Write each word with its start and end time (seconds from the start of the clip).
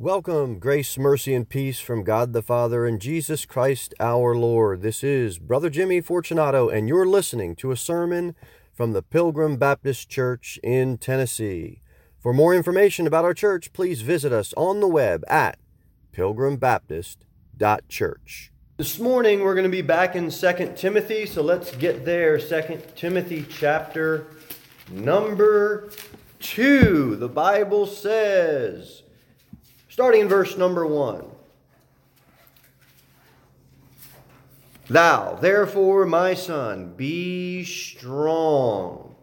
Welcome, 0.00 0.60
grace, 0.60 0.96
mercy, 0.96 1.34
and 1.34 1.48
peace 1.48 1.80
from 1.80 2.04
God 2.04 2.32
the 2.32 2.40
Father 2.40 2.86
and 2.86 3.00
Jesus 3.00 3.44
Christ 3.44 3.94
our 3.98 4.36
Lord. 4.36 4.80
This 4.80 5.02
is 5.02 5.40
Brother 5.40 5.68
Jimmy 5.68 6.00
Fortunato, 6.00 6.68
and 6.68 6.86
you're 6.86 7.04
listening 7.04 7.56
to 7.56 7.72
a 7.72 7.76
sermon 7.76 8.36
from 8.72 8.92
the 8.92 9.02
Pilgrim 9.02 9.56
Baptist 9.56 10.08
Church 10.08 10.60
in 10.62 10.98
Tennessee. 10.98 11.82
For 12.20 12.32
more 12.32 12.54
information 12.54 13.08
about 13.08 13.24
our 13.24 13.34
church, 13.34 13.72
please 13.72 14.02
visit 14.02 14.32
us 14.32 14.54
on 14.56 14.78
the 14.78 14.86
web 14.86 15.24
at 15.26 15.58
pilgrimbaptist.church. 16.12 18.52
This 18.76 19.00
morning 19.00 19.40
we're 19.40 19.54
going 19.54 19.64
to 19.64 19.68
be 19.68 19.82
back 19.82 20.14
in 20.14 20.30
2 20.30 20.74
Timothy, 20.76 21.26
so 21.26 21.42
let's 21.42 21.74
get 21.74 22.04
there. 22.04 22.38
2 22.38 22.82
Timothy 22.94 23.44
chapter 23.50 24.28
number 24.92 25.90
2. 26.38 27.16
The 27.16 27.28
Bible 27.28 27.84
says, 27.84 29.02
Starting 29.98 30.20
in 30.20 30.28
verse 30.28 30.56
number 30.56 30.86
one. 30.86 31.24
Thou, 34.88 35.34
therefore, 35.34 36.06
my 36.06 36.34
son, 36.34 36.94
be 36.96 37.64
strong 37.64 39.16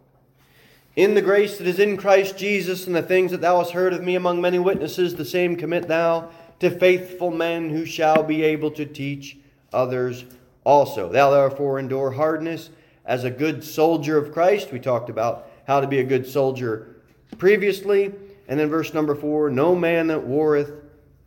in 0.98 1.14
the 1.14 1.22
grace 1.22 1.58
that 1.60 1.68
is 1.68 1.80
in 1.80 1.96
Christ 1.96 2.38
Jesus, 2.38 2.88
and 2.88 2.94
the 2.94 3.02
things 3.02 3.32
that 3.32 3.40
thou 3.40 3.60
hast 3.60 3.72
heard 3.72 3.94
of 3.94 4.04
me 4.04 4.16
among 4.16 4.42
many 4.42 4.60
witnesses, 4.60 5.16
the 5.16 5.24
same 5.24 5.56
commit 5.56 5.88
thou 5.88 6.30
to 6.60 6.70
faithful 6.70 7.32
men 7.32 7.70
who 7.70 7.86
shall 7.86 8.22
be 8.22 8.44
able 8.44 8.72
to 8.72 8.86
teach 8.86 9.38
others 9.72 10.26
also. 10.66 11.10
Thou, 11.10 11.32
therefore, 11.32 11.80
endure 11.80 12.12
hardness 12.12 12.70
as 13.06 13.24
a 13.24 13.32
good 13.32 13.64
soldier 13.64 14.18
of 14.18 14.34
Christ. 14.34 14.74
We 14.74 14.82
talked 14.82 15.10
about 15.10 15.50
how 15.68 15.80
to 15.80 15.88
be 15.88 16.00
a 16.00 16.04
good 16.04 16.28
soldier 16.28 16.98
previously. 17.38 18.12
And 18.48 18.60
then 18.60 18.70
verse 18.70 18.94
number 18.94 19.16
four 19.16 19.50
No 19.50 19.76
man 19.76 20.08
that 20.08 20.26
warreth 20.26 20.72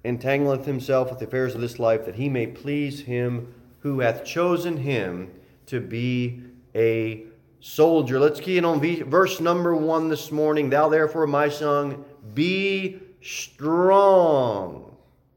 entangleth 0.04 0.64
himself 0.64 1.10
with 1.10 1.18
the 1.18 1.26
affairs 1.26 1.54
of 1.54 1.60
this 1.60 1.78
life, 1.78 2.04
that 2.06 2.14
he 2.14 2.28
may 2.28 2.46
please 2.46 3.02
him 3.02 3.54
who 3.80 4.00
hath 4.00 4.24
chosen 4.24 4.76
him 4.76 5.30
to 5.66 5.80
be 5.80 6.42
a 6.74 7.24
soldier. 7.60 8.18
Let's 8.18 8.40
key 8.40 8.58
in 8.58 8.64
on 8.64 8.80
verse 8.80 9.40
number 9.40 9.74
one 9.74 10.08
this 10.08 10.30
morning. 10.30 10.70
Thou 10.70 10.88
therefore, 10.88 11.26
my 11.26 11.48
son, 11.48 12.04
be 12.34 13.00
strong. 13.22 14.96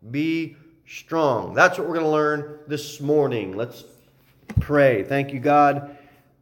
Be 0.09 0.55
strong. 0.87 1.53
That's 1.53 1.77
what 1.77 1.87
we're 1.87 1.95
going 1.95 2.05
to 2.05 2.11
learn 2.11 2.59
this 2.67 2.99
morning. 2.99 3.55
Let's 3.55 3.83
pray. 4.59 5.03
Thank 5.03 5.33
you, 5.33 5.39
God, 5.39 5.97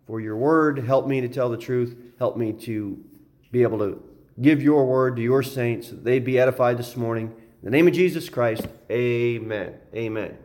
for 0.08 0.20
your 0.20 0.36
word. 0.36 0.80
Help 0.80 1.08
me 1.08 1.22
to 1.22 1.30
tell 1.30 1.50
the 1.50 1.58
truth. 1.58 1.96
Help 2.18 2.38
me 2.38 2.54
to 2.54 3.04
be 3.52 3.64
able 3.64 3.80
to 3.80 4.04
give 4.42 4.62
your 4.62 4.86
word 4.86 5.18
to 5.18 5.22
your 5.22 5.44
saints 5.44 5.90
that 5.90 6.04
they 6.04 6.20
be 6.20 6.40
edified 6.40 6.78
this 6.78 6.96
morning. 6.96 7.28
In 7.62 7.66
the 7.66 7.72
name 7.72 7.88
of 7.88 7.94
Jesus 7.94 8.30
Christ, 8.30 8.68
amen. 8.90 9.76
Amen. 9.94 10.38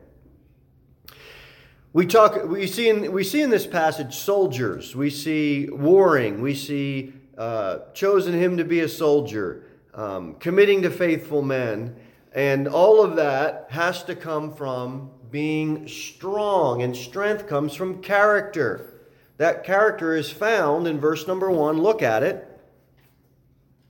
We 1.93 2.07
talk 2.07 2.45
we 2.45 2.67
see 2.67 2.89
in 2.89 3.13
we 3.13 3.23
see 3.23 3.41
in 3.41 3.51
this 3.51 3.67
passage 3.67 4.17
soldiers, 4.17 4.97
we 4.97 5.11
see 5.11 5.69
warring, 5.71 6.43
we 6.43 6.55
see 6.55 7.13
uh, 7.39 7.81
chosen 7.95 8.35
him 8.35 8.57
to 8.57 8.65
be 8.65 8.81
a 8.81 8.89
soldier, 8.89 9.65
um, 9.95 10.35
committing 10.37 10.83
to 10.83 10.91
faithful 10.91 11.43
men, 11.43 11.95
and 12.33 12.67
all 12.67 13.01
of 13.01 13.15
that 13.17 13.69
has 13.71 14.03
to 14.05 14.17
come 14.17 14.53
from 14.53 15.11
being 15.31 15.87
strong, 15.87 16.83
and 16.83 16.97
strength 16.97 17.47
comes 17.47 17.75
from 17.75 18.03
character. 18.03 18.91
That 19.37 19.63
character 19.63 20.17
is 20.17 20.31
found 20.31 20.89
in 20.89 20.99
verse 20.99 21.29
number 21.29 21.51
one. 21.51 21.79
Look 21.79 22.03
at 22.03 22.25
it 22.25 22.54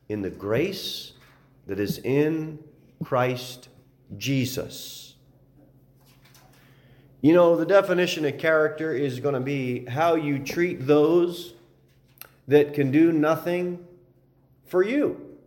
in 0.08 0.22
the 0.22 0.30
grace 0.30 1.12
that 1.66 1.78
is 1.78 1.98
in 1.98 2.58
Christ 3.02 3.68
Jesus. 4.16 5.14
You 7.20 7.32
know, 7.32 7.56
the 7.56 7.64
definition 7.64 8.26
of 8.26 8.36
character 8.38 8.94
is 8.94 9.18
going 9.20 9.34
to 9.34 9.40
be 9.40 9.86
how 9.86 10.14
you 10.14 10.38
treat 10.38 10.86
those 10.86 11.54
that 12.48 12.74
can 12.74 12.90
do 12.90 13.12
nothing 13.12 13.86
for 14.66 14.82
you. 14.82 15.38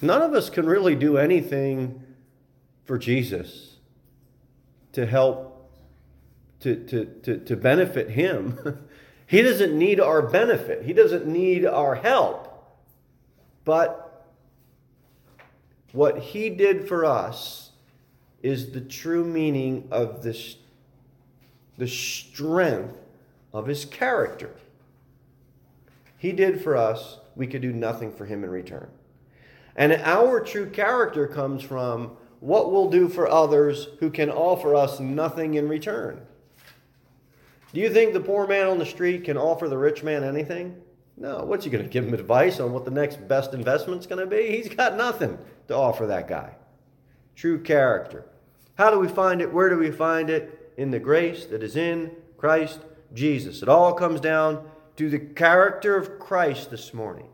None 0.00 0.22
of 0.22 0.32
us 0.32 0.48
can 0.48 0.66
really 0.66 0.94
do 0.94 1.18
anything 1.18 2.02
for 2.84 2.98
Jesus 2.98 3.76
to 4.92 5.06
help, 5.06 5.70
to, 6.60 6.76
to, 6.86 7.04
to, 7.22 7.38
to 7.38 7.56
benefit 7.56 8.10
Him. 8.10 8.78
He 9.30 9.42
doesn't 9.42 9.78
need 9.78 10.00
our 10.00 10.22
benefit, 10.22 10.82
He 10.82 10.92
doesn't 10.92 11.24
need 11.24 11.64
our 11.64 11.94
help. 11.94 12.48
But 13.64 14.26
what 15.92 16.18
He 16.18 16.50
did 16.50 16.88
for 16.88 17.04
us 17.04 17.70
is 18.42 18.72
the 18.72 18.80
true 18.80 19.24
meaning 19.24 19.86
of 19.92 20.24
this, 20.24 20.56
the 21.78 21.86
strength 21.86 22.98
of 23.54 23.68
His 23.68 23.84
character. 23.84 24.50
He 26.18 26.32
did 26.32 26.60
for 26.60 26.76
us, 26.76 27.18
we 27.36 27.46
could 27.46 27.62
do 27.62 27.72
nothing 27.72 28.10
for 28.10 28.24
Him 28.24 28.42
in 28.42 28.50
return. 28.50 28.88
And 29.76 29.92
our 29.92 30.40
true 30.40 30.68
character 30.68 31.28
comes 31.28 31.62
from 31.62 32.16
what 32.40 32.72
we'll 32.72 32.90
do 32.90 33.08
for 33.08 33.30
others 33.30 33.86
who 34.00 34.10
can 34.10 34.28
offer 34.28 34.74
us 34.74 34.98
nothing 34.98 35.54
in 35.54 35.68
return. 35.68 36.20
Do 37.72 37.80
you 37.80 37.90
think 37.90 38.12
the 38.12 38.20
poor 38.20 38.46
man 38.46 38.66
on 38.66 38.78
the 38.78 38.86
street 38.86 39.24
can 39.24 39.36
offer 39.36 39.68
the 39.68 39.78
rich 39.78 40.02
man 40.02 40.24
anything? 40.24 40.76
No. 41.16 41.44
What's 41.44 41.64
he 41.64 41.70
going 41.70 41.84
to 41.84 41.90
give 41.90 42.06
him 42.06 42.14
advice 42.14 42.58
on 42.58 42.72
what 42.72 42.84
the 42.84 42.90
next 42.90 43.26
best 43.28 43.54
investment's 43.54 44.06
going 44.06 44.20
to 44.20 44.26
be? 44.26 44.56
He's 44.56 44.74
got 44.74 44.96
nothing 44.96 45.38
to 45.68 45.76
offer 45.76 46.06
that 46.06 46.26
guy. 46.26 46.56
True 47.36 47.60
character. 47.62 48.26
How 48.74 48.90
do 48.90 48.98
we 48.98 49.08
find 49.08 49.40
it? 49.40 49.52
Where 49.52 49.68
do 49.68 49.76
we 49.76 49.90
find 49.90 50.30
it? 50.30 50.72
In 50.76 50.90
the 50.90 50.98
grace 50.98 51.44
that 51.46 51.62
is 51.62 51.76
in 51.76 52.12
Christ 52.38 52.80
Jesus. 53.12 53.62
It 53.62 53.68
all 53.68 53.92
comes 53.92 54.20
down 54.20 54.64
to 54.96 55.10
the 55.10 55.18
character 55.18 55.96
of 55.96 56.18
Christ 56.18 56.70
this 56.70 56.94
morning. 56.94 57.28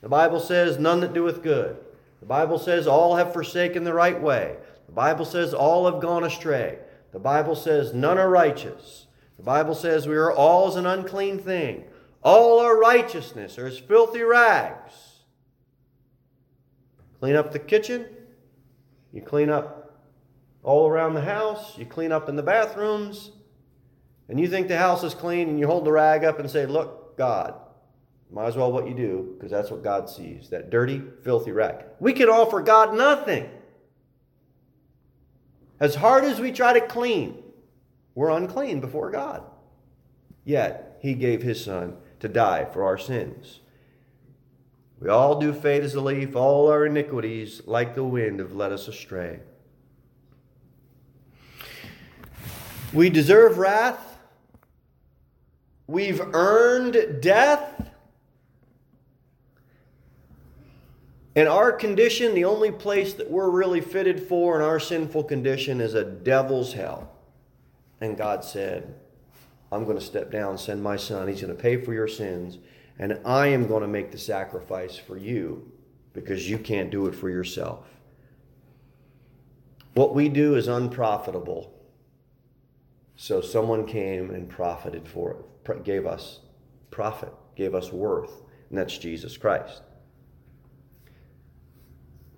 The 0.00 0.08
Bible 0.08 0.40
says, 0.40 0.78
None 0.78 1.00
that 1.00 1.14
doeth 1.14 1.42
good. 1.42 1.76
The 2.20 2.26
Bible 2.26 2.58
says, 2.58 2.86
All 2.86 3.16
have 3.16 3.32
forsaken 3.32 3.84
the 3.84 3.94
right 3.94 4.20
way. 4.20 4.56
The 4.86 4.92
Bible 4.92 5.24
says, 5.24 5.54
All 5.54 5.90
have 5.90 6.02
gone 6.02 6.24
astray. 6.24 6.78
The 7.12 7.18
Bible 7.18 7.54
says, 7.54 7.94
None 7.94 8.18
are 8.18 8.28
righteous. 8.28 9.06
The 9.36 9.42
Bible 9.42 9.74
says 9.74 10.06
we 10.06 10.16
are 10.16 10.32
all 10.32 10.68
as 10.68 10.76
an 10.76 10.86
unclean 10.86 11.38
thing. 11.38 11.84
All 12.22 12.60
our 12.60 12.78
righteousness 12.78 13.58
are 13.58 13.66
as 13.66 13.78
filthy 13.78 14.22
rags. 14.22 14.92
Clean 17.20 17.34
up 17.34 17.52
the 17.52 17.58
kitchen. 17.58 18.06
You 19.12 19.22
clean 19.22 19.50
up 19.50 20.00
all 20.62 20.88
around 20.88 21.14
the 21.14 21.22
house. 21.22 21.76
You 21.76 21.86
clean 21.86 22.12
up 22.12 22.28
in 22.28 22.36
the 22.36 22.42
bathrooms. 22.42 23.32
And 24.28 24.38
you 24.40 24.48
think 24.48 24.68
the 24.68 24.78
house 24.78 25.02
is 25.02 25.14
clean 25.14 25.48
and 25.48 25.58
you 25.58 25.66
hold 25.66 25.84
the 25.84 25.92
rag 25.92 26.24
up 26.24 26.38
and 26.38 26.50
say, 26.50 26.66
Look, 26.66 27.16
God. 27.16 27.54
Might 28.30 28.46
as 28.46 28.56
well 28.56 28.72
what 28.72 28.88
you 28.88 28.94
do 28.94 29.34
because 29.34 29.50
that's 29.50 29.70
what 29.70 29.84
God 29.84 30.08
sees 30.08 30.48
that 30.48 30.70
dirty, 30.70 31.02
filthy 31.22 31.52
rag. 31.52 31.84
We 32.00 32.14
can 32.14 32.30
offer 32.30 32.62
God 32.62 32.94
nothing. 32.94 33.50
As 35.78 35.96
hard 35.96 36.24
as 36.24 36.40
we 36.40 36.50
try 36.50 36.72
to 36.72 36.80
clean, 36.80 37.41
we're 38.14 38.30
unclean 38.30 38.80
before 38.80 39.10
God. 39.10 39.44
Yet, 40.44 40.98
He 41.00 41.14
gave 41.14 41.42
His 41.42 41.62
Son 41.64 41.96
to 42.20 42.28
die 42.28 42.64
for 42.64 42.84
our 42.84 42.98
sins. 42.98 43.60
We 45.00 45.08
all 45.08 45.40
do 45.40 45.52
fade 45.52 45.82
as 45.82 45.94
a 45.94 46.00
leaf, 46.00 46.36
all 46.36 46.70
our 46.70 46.86
iniquities, 46.86 47.62
like 47.66 47.94
the 47.94 48.04
wind, 48.04 48.38
have 48.38 48.52
led 48.52 48.70
us 48.70 48.86
astray. 48.86 49.40
We 52.92 53.10
deserve 53.10 53.58
wrath. 53.58 54.18
We've 55.86 56.20
earned 56.20 57.20
death. 57.20 57.90
In 61.34 61.48
our 61.48 61.72
condition, 61.72 62.34
the 62.34 62.44
only 62.44 62.70
place 62.70 63.14
that 63.14 63.30
we're 63.30 63.50
really 63.50 63.80
fitted 63.80 64.22
for 64.22 64.54
in 64.54 64.62
our 64.62 64.78
sinful 64.78 65.24
condition 65.24 65.80
is 65.80 65.94
a 65.94 66.04
devil's 66.04 66.74
hell. 66.74 67.11
And 68.02 68.18
God 68.18 68.44
said, 68.44 68.96
I'm 69.70 69.84
going 69.84 69.96
to 69.96 70.04
step 70.04 70.32
down, 70.32 70.58
send 70.58 70.82
my 70.82 70.96
son. 70.96 71.28
He's 71.28 71.40
going 71.40 71.56
to 71.56 71.62
pay 71.62 71.80
for 71.80 71.94
your 71.94 72.08
sins. 72.08 72.58
And 72.98 73.20
I 73.24 73.46
am 73.46 73.68
going 73.68 73.82
to 73.82 73.88
make 73.88 74.10
the 74.10 74.18
sacrifice 74.18 74.96
for 74.96 75.16
you 75.16 75.70
because 76.12 76.50
you 76.50 76.58
can't 76.58 76.90
do 76.90 77.06
it 77.06 77.14
for 77.14 77.30
yourself. 77.30 77.86
What 79.94 80.16
we 80.16 80.28
do 80.28 80.56
is 80.56 80.66
unprofitable. 80.66 81.72
So 83.14 83.40
someone 83.40 83.86
came 83.86 84.30
and 84.30 84.48
profited 84.48 85.06
for 85.06 85.36
it, 85.64 85.84
gave 85.84 86.04
us 86.04 86.40
profit, 86.90 87.32
gave 87.54 87.72
us 87.72 87.92
worth, 87.92 88.42
and 88.68 88.78
that's 88.78 88.98
Jesus 88.98 89.36
Christ. 89.36 89.82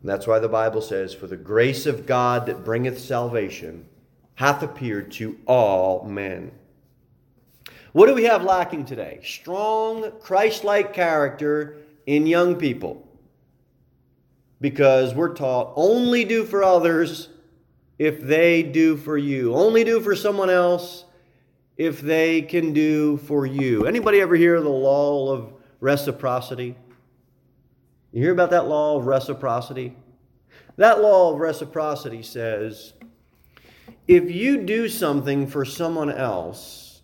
And 0.03 0.11
that's 0.11 0.27
why 0.27 0.41
the 0.41 0.49
Bible 0.49 0.83
says, 0.83 1.15
For 1.15 1.27
the 1.27 1.39
grace 1.39 1.87
of 1.87 2.05
God 2.05 2.45
that 2.45 2.67
bringeth 2.67 3.01
salvation 3.01 3.87
hath 4.35 4.63
appeared 4.63 5.13
to 5.13 5.39
all 5.47 6.05
men. 6.05 6.51
What 7.93 8.07
do 8.07 8.15
we 8.15 8.25
have 8.25 8.43
lacking 8.43 8.85
today? 8.87 9.21
Strong, 9.23 10.11
Christ 10.21 10.65
like 10.65 10.93
character 10.93 11.77
in 12.07 12.27
young 12.27 12.57
people. 12.57 13.07
because 14.61 15.15
we're 15.15 15.35
taught 15.35 15.75
only 15.77 16.25
do 16.25 16.43
for 16.43 16.65
others 16.65 17.29
if 17.99 18.19
they 18.21 18.63
do 18.63 18.97
for 18.97 19.19
you. 19.19 19.55
Only 19.55 19.85
do 19.85 20.01
for 20.01 20.17
someone 20.17 20.49
else 20.49 21.05
if 21.77 22.01
they 22.01 22.41
can 22.41 22.73
do 22.73 23.19
for 23.19 23.45
you. 23.45 23.85
Anybody 23.87 24.23
ever 24.23 24.37
hear 24.37 24.63
the 24.63 24.71
law 24.71 25.31
of 25.31 25.53
reciprocity? 25.81 26.77
You 28.13 28.23
hear 28.23 28.33
about 28.33 28.51
that 28.51 28.67
law 28.67 28.97
of 28.97 29.05
reciprocity? 29.07 29.97
That 30.77 31.03
law 31.03 31.35
of 31.35 31.41
reciprocity 31.41 32.23
says 32.23 32.95
if 34.07 34.31
you 34.31 34.59
do 34.59 34.89
something 34.89 35.47
for 35.47 35.65
someone 35.65 36.11
else, 36.11 37.03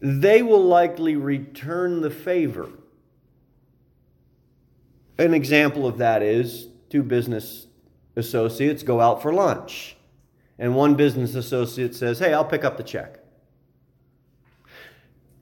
they 0.00 0.42
will 0.42 0.64
likely 0.64 1.16
return 1.16 2.00
the 2.00 2.10
favor. 2.10 2.68
An 5.18 5.34
example 5.34 5.86
of 5.86 5.98
that 5.98 6.22
is 6.22 6.68
two 6.90 7.02
business 7.02 7.66
associates 8.14 8.82
go 8.84 9.00
out 9.00 9.20
for 9.20 9.32
lunch, 9.32 9.96
and 10.58 10.76
one 10.76 10.94
business 10.94 11.34
associate 11.34 11.94
says, 11.94 12.20
Hey, 12.20 12.32
I'll 12.32 12.44
pick 12.44 12.64
up 12.64 12.76
the 12.76 12.84
check. 12.84 13.18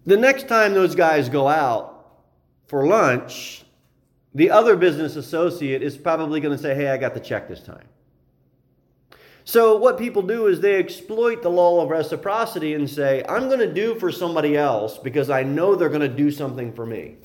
The 0.07 0.17
next 0.17 0.49
time 0.49 0.73
those 0.73 0.95
guys 0.95 1.29
go 1.29 1.49
out 1.49 2.07
for 2.67 2.87
lunch, 2.87 3.65
the 4.35 4.51
other 4.51 4.77
business 4.77 5.17
associate 5.17 5.83
is 5.83 5.99
probably 5.99 6.41
going 6.41 6.57
to 6.57 6.63
say, 6.63 6.75
Hey, 6.75 6.89
I 6.89 6.97
got 6.97 7.13
the 7.13 7.21
check 7.21 7.49
this 7.49 7.61
time. 7.63 7.87
So, 9.49 9.77
what 9.77 9.97
people 9.97 10.23
do 10.23 10.49
is 10.49 10.61
they 10.61 10.75
exploit 10.75 11.41
the 11.41 11.49
law 11.49 11.81
of 11.81 11.89
reciprocity 11.89 12.75
and 12.75 12.91
say, 12.91 13.23
I'm 13.29 13.47
going 13.47 13.61
to 13.61 13.73
do 13.73 13.95
for 13.95 14.11
somebody 14.11 14.57
else 14.57 14.99
because 14.99 15.31
I 15.31 15.45
know 15.45 15.77
they're 15.77 15.89
going 15.89 16.01
to 16.01 16.09
do 16.09 16.33
something 16.33 16.73
for 16.73 16.85
me. 16.85 17.19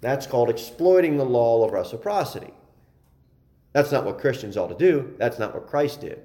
That's 0.00 0.24
called 0.24 0.50
exploiting 0.50 1.16
the 1.16 1.24
law 1.24 1.64
of 1.64 1.72
reciprocity. 1.72 2.54
That's 3.72 3.90
not 3.90 4.04
what 4.04 4.20
Christians 4.20 4.56
ought 4.56 4.68
to 4.68 4.76
do. 4.76 5.12
That's 5.18 5.36
not 5.40 5.52
what 5.52 5.66
Christ 5.66 6.00
did. 6.00 6.22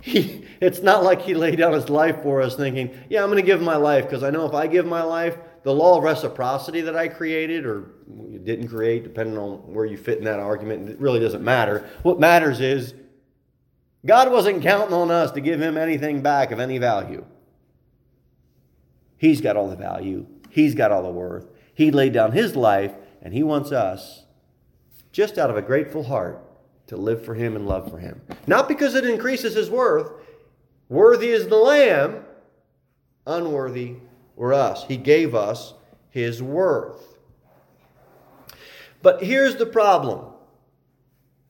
He, 0.00 0.46
it's 0.60 0.80
not 0.80 1.02
like 1.02 1.22
he 1.22 1.34
laid 1.34 1.58
down 1.58 1.72
his 1.72 1.88
life 1.88 2.22
for 2.22 2.42
us 2.42 2.54
thinking, 2.54 2.96
yeah, 3.10 3.24
I'm 3.24 3.30
going 3.30 3.42
to 3.42 3.46
give 3.46 3.60
my 3.60 3.76
life 3.76 4.04
because 4.04 4.22
I 4.22 4.30
know 4.30 4.46
if 4.46 4.54
I 4.54 4.68
give 4.68 4.86
my 4.86 5.02
life, 5.02 5.38
the 5.64 5.74
law 5.74 5.98
of 5.98 6.04
reciprocity 6.04 6.82
that 6.82 6.94
I 6.94 7.08
created 7.08 7.66
or 7.66 7.90
didn't 8.44 8.68
create, 8.68 9.02
depending 9.02 9.36
on 9.36 9.54
where 9.74 9.86
you 9.86 9.96
fit 9.96 10.18
in 10.18 10.24
that 10.24 10.38
argument, 10.38 10.88
it 10.88 11.00
really 11.00 11.18
doesn't 11.18 11.42
matter. 11.42 11.88
What 12.04 12.20
matters 12.20 12.60
is 12.60 12.94
God 14.06 14.30
wasn't 14.30 14.62
counting 14.62 14.94
on 14.94 15.10
us 15.10 15.32
to 15.32 15.40
give 15.40 15.60
him 15.60 15.76
anything 15.76 16.22
back 16.22 16.52
of 16.52 16.60
any 16.60 16.78
value. 16.78 17.24
He's 19.18 19.40
got 19.40 19.56
all 19.56 19.68
the 19.68 19.76
value, 19.76 20.26
he's 20.48 20.74
got 20.74 20.92
all 20.92 21.02
the 21.02 21.10
worth. 21.10 21.50
He 21.74 21.90
laid 21.90 22.14
down 22.14 22.32
his 22.32 22.56
life, 22.56 22.92
and 23.20 23.34
he 23.34 23.42
wants 23.42 23.70
us, 23.72 24.24
just 25.12 25.36
out 25.36 25.50
of 25.50 25.56
a 25.56 25.62
grateful 25.62 26.04
heart, 26.04 26.42
to 26.86 26.96
live 26.96 27.24
for 27.24 27.34
him 27.34 27.56
and 27.56 27.66
love 27.66 27.90
for 27.90 27.98
him. 27.98 28.22
Not 28.46 28.68
because 28.68 28.94
it 28.94 29.04
increases 29.04 29.54
his 29.54 29.68
worth. 29.68 30.10
Worthy 30.88 31.28
is 31.28 31.48
the 31.48 31.56
Lamb, 31.56 32.24
unworthy 33.26 33.96
were 34.36 34.54
us. 34.54 34.84
He 34.84 34.96
gave 34.96 35.34
us 35.34 35.74
his 36.10 36.42
worth. 36.42 37.16
But 39.02 39.22
here's 39.22 39.56
the 39.56 39.66
problem 39.66 40.32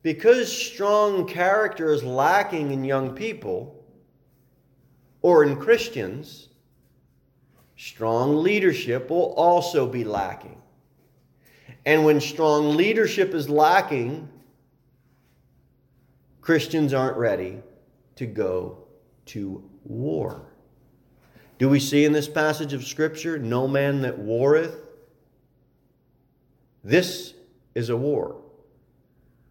because 0.06 0.56
strong 0.56 1.26
character 1.26 1.92
is 1.92 2.04
lacking 2.04 2.70
in 2.70 2.84
young 2.84 3.10
people 3.10 3.84
or 5.20 5.42
in 5.42 5.56
Christians, 5.56 6.48
strong 7.76 8.40
leadership 8.40 9.10
will 9.10 9.32
also 9.32 9.84
be 9.84 10.04
lacking. 10.04 10.62
And 11.84 12.04
when 12.04 12.20
strong 12.20 12.76
leadership 12.76 13.34
is 13.34 13.50
lacking, 13.50 14.28
Christians 16.40 16.94
aren't 16.94 17.16
ready 17.16 17.58
to 18.14 18.26
go 18.26 18.86
to 19.24 19.68
war. 19.82 20.52
Do 21.58 21.68
we 21.68 21.80
see 21.80 22.04
in 22.04 22.12
this 22.12 22.28
passage 22.28 22.72
of 22.74 22.84
Scripture, 22.84 23.40
no 23.40 23.66
man 23.66 24.02
that 24.02 24.16
warreth? 24.16 24.88
This 26.84 27.34
is 27.74 27.88
a 27.88 27.96
war. 27.96 28.45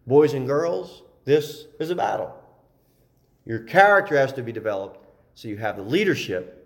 Boys 0.06 0.34
and 0.34 0.46
girls, 0.46 1.02
this 1.24 1.66
is 1.80 1.90
a 1.90 1.96
battle. 1.96 2.34
Your 3.44 3.60
character 3.60 4.16
has 4.16 4.32
to 4.34 4.42
be 4.42 4.52
developed 4.52 5.04
so 5.34 5.48
you 5.48 5.56
have 5.56 5.76
the 5.76 5.82
leadership 5.82 6.56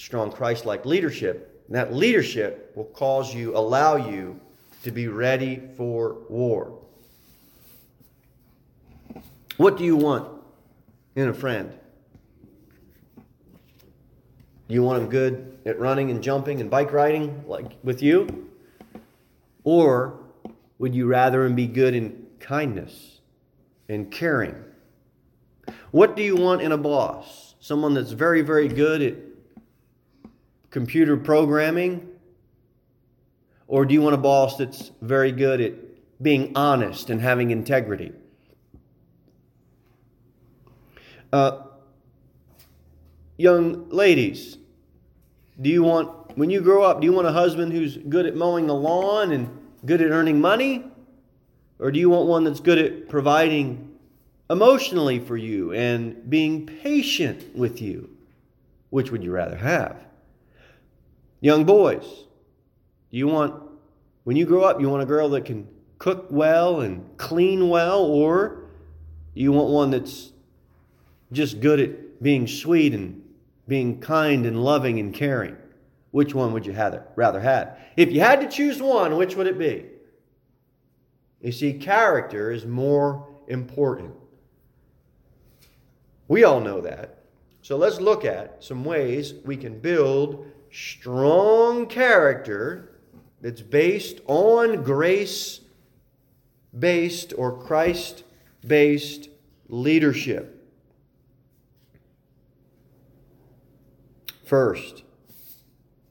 strong 0.00 0.32
Christ 0.32 0.64
like 0.64 0.86
leadership. 0.86 1.62
And 1.66 1.76
that 1.76 1.94
leadership 1.94 2.72
will 2.74 2.86
cause 2.86 3.34
you, 3.34 3.56
allow 3.56 3.96
you 3.96 4.40
to 4.82 4.90
be 4.90 5.08
ready 5.08 5.62
for 5.76 6.16
war. 6.28 6.78
What 9.56 9.76
do 9.76 9.84
you 9.84 9.94
want 9.94 10.26
in 11.14 11.28
a 11.28 11.34
friend? 11.34 11.72
Do 14.68 14.74
you 14.74 14.82
want 14.82 15.02
him 15.02 15.10
good 15.10 15.58
at 15.66 15.78
running 15.78 16.10
and 16.10 16.22
jumping 16.22 16.60
and 16.60 16.70
bike 16.70 16.92
riding 16.92 17.44
like 17.46 17.72
with 17.82 18.02
you? 18.02 18.48
Or 19.64 20.18
would 20.78 20.94
you 20.94 21.06
rather 21.06 21.44
him 21.44 21.54
be 21.54 21.66
good 21.66 21.94
in 21.94 22.19
kindness 22.40 23.20
and 23.88 24.10
caring? 24.10 24.64
What 25.90 26.16
do 26.16 26.22
you 26.22 26.36
want 26.36 26.62
in 26.62 26.72
a 26.72 26.78
boss? 26.78 27.54
Someone 27.60 27.94
that's 27.94 28.12
very, 28.12 28.42
very 28.42 28.68
good 28.68 29.02
at 29.02 29.14
computer 30.70 31.16
programming? 31.16 32.08
Or 33.66 33.84
do 33.84 33.94
you 33.94 34.02
want 34.02 34.14
a 34.14 34.18
boss 34.18 34.56
that's 34.56 34.90
very 35.00 35.32
good 35.32 35.60
at 35.60 35.74
being 36.22 36.52
honest 36.56 37.10
and 37.10 37.20
having 37.20 37.50
integrity? 37.50 38.12
Uh, 41.32 41.62
young 43.36 43.88
ladies, 43.90 44.58
do 45.60 45.70
you 45.70 45.82
want, 45.82 46.36
when 46.36 46.50
you 46.50 46.60
grow 46.60 46.82
up, 46.82 47.00
do 47.00 47.06
you 47.06 47.12
want 47.12 47.28
a 47.28 47.32
husband 47.32 47.72
who's 47.72 47.96
good 47.96 48.26
at 48.26 48.34
mowing 48.34 48.66
the 48.66 48.74
lawn 48.74 49.30
and 49.30 49.48
good 49.86 50.00
at 50.02 50.10
earning 50.10 50.40
money? 50.40 50.84
Or 51.80 51.90
do 51.90 51.98
you 51.98 52.10
want 52.10 52.28
one 52.28 52.44
that's 52.44 52.60
good 52.60 52.78
at 52.78 53.08
providing 53.08 53.90
emotionally 54.50 55.18
for 55.18 55.36
you 55.36 55.72
and 55.72 56.28
being 56.28 56.66
patient 56.66 57.56
with 57.56 57.80
you? 57.80 58.10
Which 58.90 59.10
would 59.10 59.24
you 59.24 59.32
rather 59.32 59.56
have? 59.56 59.96
Young 61.40 61.64
boys, 61.64 62.04
do 63.10 63.16
you 63.16 63.26
want, 63.26 63.62
when 64.24 64.36
you 64.36 64.44
grow 64.44 64.62
up, 64.64 64.80
you 64.80 64.90
want 64.90 65.02
a 65.02 65.06
girl 65.06 65.30
that 65.30 65.46
can 65.46 65.66
cook 65.98 66.26
well 66.28 66.80
and 66.80 67.16
clean 67.16 67.70
well, 67.70 68.02
or 68.02 68.64
you 69.32 69.52
want 69.52 69.70
one 69.70 69.90
that's 69.90 70.32
just 71.32 71.60
good 71.60 71.80
at 71.80 72.22
being 72.22 72.46
sweet 72.46 72.92
and 72.92 73.22
being 73.68 74.00
kind 74.00 74.44
and 74.44 74.62
loving 74.62 74.98
and 74.98 75.14
caring? 75.14 75.56
Which 76.10 76.34
one 76.34 76.52
would 76.52 76.66
you 76.66 76.74
rather 77.14 77.40
have? 77.40 77.78
If 77.96 78.12
you 78.12 78.20
had 78.20 78.40
to 78.42 78.48
choose 78.48 78.82
one, 78.82 79.16
which 79.16 79.36
would 79.36 79.46
it 79.46 79.58
be? 79.58 79.86
You 81.40 81.52
see, 81.52 81.72
character 81.72 82.50
is 82.50 82.66
more 82.66 83.26
important. 83.48 84.14
We 86.28 86.44
all 86.44 86.60
know 86.60 86.80
that. 86.80 87.24
So 87.62 87.76
let's 87.76 88.00
look 88.00 88.24
at 88.24 88.62
some 88.62 88.84
ways 88.84 89.34
we 89.44 89.56
can 89.56 89.78
build 89.78 90.46
strong 90.70 91.86
character 91.86 93.00
that's 93.40 93.62
based 93.62 94.20
on 94.26 94.82
grace 94.82 95.60
based 96.78 97.32
or 97.36 97.58
Christ 97.58 98.24
based 98.66 99.28
leadership. 99.68 100.56
First, 104.44 105.04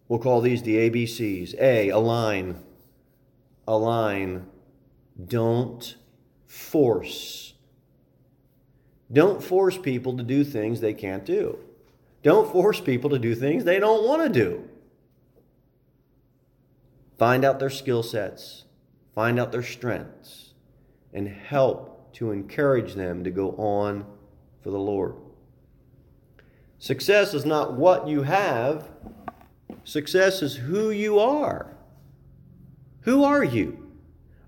we'll 0.07 0.19
call 0.19 0.41
these 0.41 0.63
the 0.63 0.89
ABCs. 0.89 1.55
A, 1.59 1.89
align. 1.89 2.63
Align. 3.67 4.47
Don't 5.27 5.95
force. 6.45 7.53
Don't 9.11 9.43
force 9.43 9.77
people 9.77 10.17
to 10.17 10.23
do 10.23 10.43
things 10.43 10.81
they 10.81 10.93
can't 10.93 11.25
do. 11.25 11.57
Don't 12.21 12.51
force 12.51 12.79
people 12.79 13.09
to 13.11 13.19
do 13.19 13.33
things 13.33 13.63
they 13.63 13.79
don't 13.79 14.05
want 14.07 14.21
to 14.23 14.29
do. 14.29 14.69
Find 17.17 17.43
out 17.43 17.59
their 17.59 17.69
skill 17.69 18.03
sets, 18.03 18.65
find 19.13 19.39
out 19.39 19.51
their 19.51 19.63
strengths, 19.63 20.53
and 21.13 21.27
help 21.27 22.13
to 22.13 22.31
encourage 22.31 22.93
them 22.93 23.23
to 23.23 23.31
go 23.31 23.51
on 23.51 24.05
for 24.61 24.71
the 24.71 24.79
Lord. 24.79 25.15
Success 26.77 27.33
is 27.33 27.45
not 27.45 27.73
what 27.73 28.07
you 28.07 28.23
have, 28.23 28.89
success 29.83 30.41
is 30.41 30.55
who 30.55 30.91
you 30.91 31.19
are. 31.19 31.75
Who 33.01 33.23
are 33.23 33.43
you? 33.43 33.88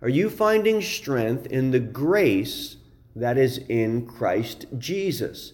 Are 0.01 0.09
you 0.09 0.29
finding 0.29 0.81
strength 0.81 1.45
in 1.47 1.71
the 1.71 1.79
grace 1.79 2.77
that 3.15 3.37
is 3.37 3.59
in 3.69 4.07
Christ 4.07 4.65
Jesus? 4.77 5.53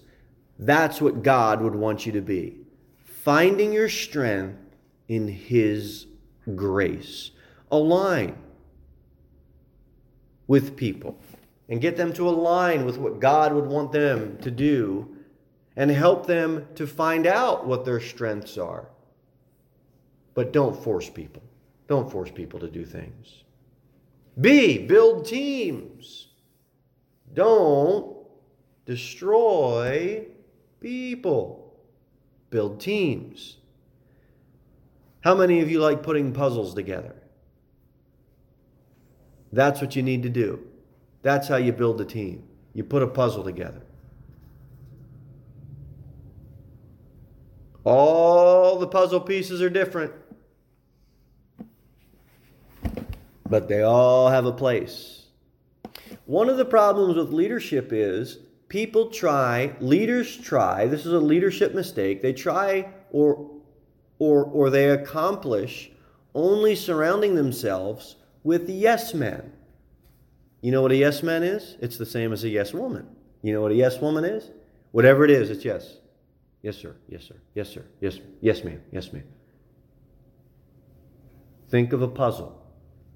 That's 0.60 1.02
what 1.02 1.24
God 1.24 1.62
would 1.62 1.76
want 1.76 2.06
you 2.06 2.12
to 2.14 2.22
be. 2.22 2.58
Finding 3.04 3.74
your 3.74 3.90
strength 3.90 4.60
in 5.08 5.28
His 5.28 6.08
grace. 6.56 7.32
Align. 7.72 8.38
with 10.48 10.78
people 10.78 11.20
and 11.70 11.82
get 11.82 11.98
them 11.98 12.14
to 12.14 12.28
align 12.28 12.86
with 12.86 12.98
what 12.98 13.20
God 13.20 13.54
would 13.54 13.66
want 13.66 13.92
them 13.92 14.38
to 14.40 14.50
do 14.50 15.16
and 15.76 15.92
help 15.92 16.26
them 16.26 16.68
to 16.76 16.88
find 16.88 17.28
out 17.28 17.68
what 17.68 17.86
their 17.86 18.00
strengths 18.00 18.58
are. 18.58 18.88
But 20.34 20.54
don't 20.54 20.82
force 20.82 21.10
people. 21.10 21.44
Don't 21.88 22.12
force 22.12 22.32
people 22.32 22.60
to 22.62 22.70
do 22.70 22.86
things. 22.86 23.44
B, 24.40 24.78
build 24.78 25.26
teams. 25.26 26.28
Don't 27.34 28.18
destroy 28.86 30.26
people. 30.80 31.76
Build 32.50 32.80
teams. 32.80 33.58
How 35.22 35.36
many 35.36 35.62
of 35.62 35.70
you 35.70 35.80
like 35.80 36.04
putting 36.04 36.32
puzzles 36.32 36.74
together? 36.74 37.16
That's 39.52 39.82
what 39.82 39.96
you 39.96 40.04
need 40.04 40.24
to 40.24 40.30
do. 40.30 40.66
That's 41.22 41.48
how 41.48 41.58
you 41.58 41.74
build 41.74 42.00
a 42.00 42.06
team. 42.06 42.44
You 42.74 42.84
put 42.84 43.02
a 43.02 43.08
puzzle 43.08 43.44
together. 43.44 43.82
All 47.84 48.78
the 48.78 48.88
puzzle 48.88 49.22
pieces 49.22 49.62
are 49.62 49.70
different, 49.70 50.14
but 53.50 53.68
they 53.68 53.82
all 53.82 54.30
have 54.30 54.46
a 54.46 54.52
place. 54.52 55.26
One 56.26 56.50
of 56.50 56.58
the 56.58 56.66
problems 56.66 57.16
with 57.16 57.32
leadership 57.32 57.90
is 57.92 58.40
people 58.68 59.10
try, 59.10 59.76
leaders 59.80 60.36
try, 60.38 60.88
this 60.88 61.06
is 61.06 61.14
a 61.14 61.20
leadership 61.20 61.74
mistake, 61.74 62.22
they 62.22 62.34
try 62.34 62.90
or 63.12 63.52
or 64.20 64.46
or 64.46 64.70
they 64.70 64.90
accomplish 64.90 65.92
only 66.34 66.76
surrounding 66.76 67.36
themselves 67.36 68.16
with 68.44 68.70
yes 68.70 69.14
men. 69.14 69.52
You 70.62 70.72
know 70.72 70.82
what 70.82 70.92
a 70.92 70.96
yes 70.96 71.24
man 71.24 71.44
is? 71.44 71.78
It's 71.82 71.98
the 71.98 72.06
same 72.06 72.34
as 72.34 72.44
a 72.44 72.50
yes 72.50 72.74
woman. 72.74 73.08
You 73.42 73.54
know 73.54 73.62
what 73.62 73.72
a 73.72 73.76
yes 73.76 74.00
woman 74.02 74.26
is? 74.26 74.52
Whatever 74.92 75.24
it 75.24 75.32
is, 75.32 75.50
it's 75.50 75.64
yes. 75.64 75.98
Yes, 76.64 76.76
sir. 76.76 76.96
Yes, 77.08 77.24
sir. 77.24 77.36
Yes, 77.54 77.70
sir. 77.70 77.86
Yes, 78.02 78.20
yes, 78.42 78.64
ma'am. 78.64 78.82
Yes, 78.92 79.14
ma'am. 79.14 79.24
Think 81.70 81.94
of 81.94 82.02
a 82.02 82.08
puzzle. 82.08 82.62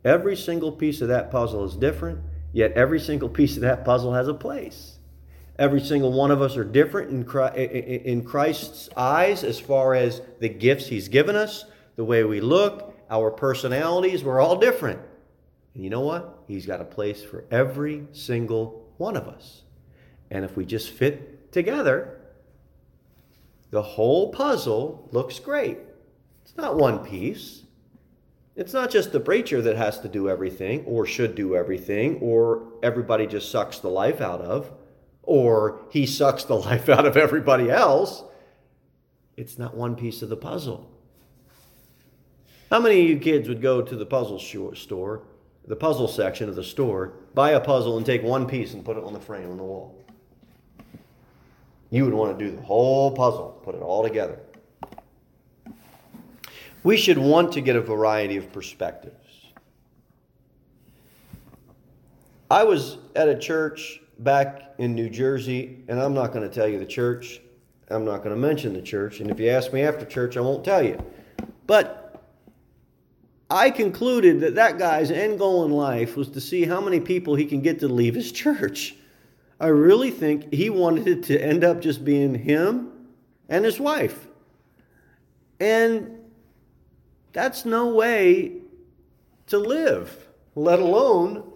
Every 0.03 0.36
single 0.36 0.72
piece 0.72 1.01
of 1.01 1.10
that 1.10 1.31
puzzle 1.31 1.65
is 1.65 1.75
different, 1.75 2.20
yet 2.51 2.74
every 2.74 3.00
single 3.00 3.29
piece 3.29 3.55
of 3.55 3.62
that 3.62 3.86
puzzle 3.86 4.13
has 4.13 4.27
a 4.27 4.34
place. 4.34 4.98
Every 5.60 5.81
single 5.81 6.12
one 6.12 6.31
of 6.31 6.41
us 6.41 6.58
are 6.58 6.63
different 6.63 7.12
in 7.12 8.24
Christ's 8.24 8.89
eyes 8.98 9.43
as 9.43 9.60
far 9.60 9.93
as 9.93 10.22
the 10.39 10.50
gifts 10.50 10.88
He's 10.88 11.08
given 11.08 11.36
us, 11.36 11.65
the 11.98 12.05
way 12.05 12.24
we 12.24 12.41
look, 12.41 12.98
our 13.10 13.29
personalities. 13.29 14.24
We're 14.24 14.39
all 14.39 14.55
different. 14.55 15.00
And 15.75 15.84
you 15.84 15.89
know 15.89 16.01
what? 16.01 16.43
He's 16.48 16.65
got 16.65 16.81
a 16.81 16.86
place 16.86 17.24
for 17.24 17.46
every 17.51 18.08
single 18.12 18.91
one 18.98 19.15
of 19.15 19.27
us. 19.27 19.62
And 20.31 20.43
if 20.43 20.58
we 20.58 20.65
just 20.65 20.89
fit 20.89 21.51
together, 21.51 22.17
the 23.70 23.81
whole 23.81 24.31
puzzle 24.31 25.10
looks 25.12 25.39
great. 25.39 25.77
It's 26.43 26.58
not 26.58 26.77
one 26.77 27.05
piece. 27.05 27.63
It's 28.55 28.74
not 28.74 28.91
just 28.91 29.12
the 29.12 29.20
preacher 29.20 29.62
that 29.62 29.77
has 29.77 30.00
to 30.00 30.10
do 30.10 30.29
everything 30.29 30.84
or 30.86 31.05
should 31.05 31.36
do 31.36 31.55
everything 31.55 32.20
or 32.20 32.67
everybody 32.84 33.25
just 33.25 33.50
sucks 33.50 33.79
the 33.79 33.89
life 33.89 34.22
out 34.22 34.41
of 34.41 34.72
or 35.24 35.81
he 35.89 36.05
sucks 36.05 36.43
the 36.43 36.55
life 36.55 36.89
out 36.89 37.05
of 37.05 37.17
everybody 37.17 37.70
else. 37.70 38.24
It's 39.38 39.58
not 39.58 39.75
one 39.75 39.96
piece 39.96 40.22
of 40.22 40.29
the 40.29 40.38
puzzle. 40.38 40.91
How 42.70 42.79
many 42.79 43.01
of 43.01 43.10
you 43.10 43.20
kids 43.20 43.48
would 43.48 43.62
go 43.62 43.81
to 43.81 43.96
the 43.96 44.05
puzzle 44.05 44.39
store 44.39 45.24
the 45.67 45.75
puzzle 45.75 46.08
section 46.08 46.50
of 46.50 46.55
the 46.55 46.63
store, 46.63 47.13
buy 47.34 47.51
a 47.51 47.60
puzzle 47.60 47.98
and 47.98 48.05
take 48.05 48.24
one 48.24 48.48
piece 48.48 48.74
and 48.74 48.84
put 48.84 48.98
it 48.98 49.03
on 49.03 49.13
the 49.13 49.20
frame 49.20 49.50
on 49.50 49.58
the 49.58 49.63
wall. 49.63 49.96
You 51.89 52.05
would 52.05 52.13
want 52.13 52.38
to 52.38 52.46
do 52.46 52.55
the 52.55 52.62
whole 52.62 53.12
puzzle, 53.12 53.60
put 53.63 53.75
it 53.75 53.81
all 53.81 54.03
together. 54.03 54.39
We 56.84 56.98
should 56.98 57.18
want 57.18 57.54
to 57.54 57.62
get 57.62 57.76
a 57.76 57.82
variety 57.82 58.38
of 58.38 58.52
perspectives. 58.52 59.16
I 62.50 62.64
was 62.64 62.98
at 63.16 63.30
a 63.30 63.38
church 63.38 64.02
back 64.20 64.74
in 64.78 64.94
New 64.94 65.10
Jersey, 65.10 65.84
and 65.88 66.00
I'm 66.00 66.14
not 66.14 66.34
going 66.34 66.48
to 66.48 66.54
tell 66.54 66.68
you 66.68 66.80
the 66.80 66.86
church. 66.86 67.40
I'm 67.90 68.04
not 68.04 68.24
going 68.24 68.36
to 68.36 68.42
mention 68.42 68.74
the 68.74 68.82
church. 68.82 69.20
And 69.20 69.30
if 69.30 69.40
you 69.40 69.50
ask 69.50 69.72
me 69.72 69.82
after 69.84 70.06
church, 70.06 70.38
I 70.38 70.42
won't 70.42 70.66
tell 70.66 70.84
you. 70.84 71.04
But 71.68 72.22
I 73.50 73.70
concluded 73.70 74.40
that 74.42 74.56
that 74.56 74.78
guy's 74.78 75.12
end 75.12 75.38
goal 75.38 75.66
in 75.66 75.72
life 75.72 76.16
was 76.16 76.30
to 76.30 76.42
see 76.42 76.66
how 76.66 76.82
many 76.82 77.00
people 77.00 77.36
he 77.36 77.46
can 77.46 77.62
get 77.62 77.80
to 77.80 77.88
leave 77.88 78.16
his 78.16 78.32
church. 78.32 78.96
I 79.60 79.68
really 79.68 80.10
think 80.10 80.54
he 80.54 80.70
wanted 80.70 81.08
it 81.08 81.24
to 81.24 81.40
end 81.40 81.64
up 81.64 81.82
just 81.82 82.04
being 82.04 82.34
him 82.34 82.92
and 83.48 83.64
his 83.64 83.80
wife. 83.80 84.28
And 85.60 86.18
that's 87.34 87.66
no 87.66 87.94
way 87.94 88.54
to 89.48 89.58
live, 89.58 90.28
let 90.56 90.80
alone 90.80 91.52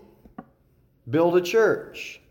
build 1.09 1.37
a 1.37 1.41
church. 1.41 2.21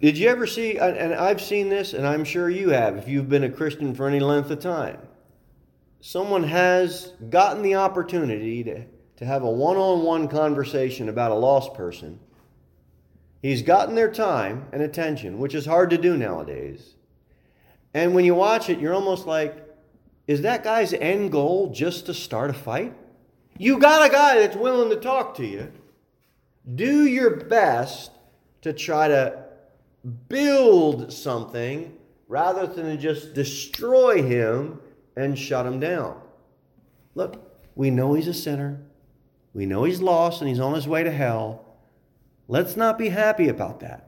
Did 0.00 0.18
you 0.18 0.28
ever 0.28 0.46
see, 0.46 0.78
and 0.78 1.14
I've 1.14 1.40
seen 1.40 1.68
this, 1.68 1.94
and 1.94 2.06
I'm 2.06 2.24
sure 2.24 2.50
you 2.50 2.68
have, 2.68 2.96
if 2.98 3.08
you've 3.08 3.28
been 3.28 3.44
a 3.44 3.50
Christian 3.50 3.94
for 3.94 4.06
any 4.06 4.20
length 4.20 4.50
of 4.50 4.60
time 4.60 4.98
someone 6.06 6.44
has 6.44 7.12
gotten 7.30 7.62
the 7.62 7.74
opportunity 7.74 8.62
to, 8.62 8.84
to 9.16 9.24
have 9.24 9.42
a 9.42 9.50
one 9.50 9.76
on 9.76 10.04
one 10.04 10.28
conversation 10.28 11.08
about 11.08 11.32
a 11.32 11.34
lost 11.34 11.74
person, 11.74 12.20
he's 13.42 13.60
gotten 13.60 13.96
their 13.96 14.12
time 14.12 14.66
and 14.72 14.82
attention, 14.82 15.36
which 15.36 15.52
is 15.52 15.66
hard 15.66 15.90
to 15.90 15.98
do 15.98 16.16
nowadays. 16.16 16.94
And 17.96 18.14
when 18.14 18.26
you 18.26 18.34
watch 18.34 18.68
it, 18.68 18.78
you're 18.78 18.92
almost 18.92 19.26
like, 19.26 19.56
is 20.26 20.42
that 20.42 20.62
guy's 20.62 20.92
end 20.92 21.32
goal 21.32 21.72
just 21.72 22.04
to 22.04 22.12
start 22.12 22.50
a 22.50 22.52
fight? 22.52 22.94
You 23.56 23.78
got 23.78 24.06
a 24.06 24.12
guy 24.12 24.38
that's 24.38 24.54
willing 24.54 24.90
to 24.90 24.96
talk 24.96 25.34
to 25.36 25.46
you. 25.46 25.72
Do 26.74 27.06
your 27.06 27.36
best 27.36 28.10
to 28.60 28.74
try 28.74 29.08
to 29.08 29.44
build 30.28 31.10
something 31.10 31.96
rather 32.28 32.66
than 32.66 33.00
just 33.00 33.32
destroy 33.32 34.22
him 34.22 34.78
and 35.16 35.38
shut 35.38 35.64
him 35.64 35.80
down. 35.80 36.20
Look, 37.14 37.40
we 37.76 37.90
know 37.90 38.12
he's 38.12 38.28
a 38.28 38.34
sinner. 38.34 38.78
We 39.54 39.64
know 39.64 39.84
he's 39.84 40.02
lost 40.02 40.42
and 40.42 40.50
he's 40.50 40.60
on 40.60 40.74
his 40.74 40.86
way 40.86 41.02
to 41.02 41.10
hell. 41.10 41.64
Let's 42.46 42.76
not 42.76 42.98
be 42.98 43.08
happy 43.08 43.48
about 43.48 43.80
that. 43.80 44.05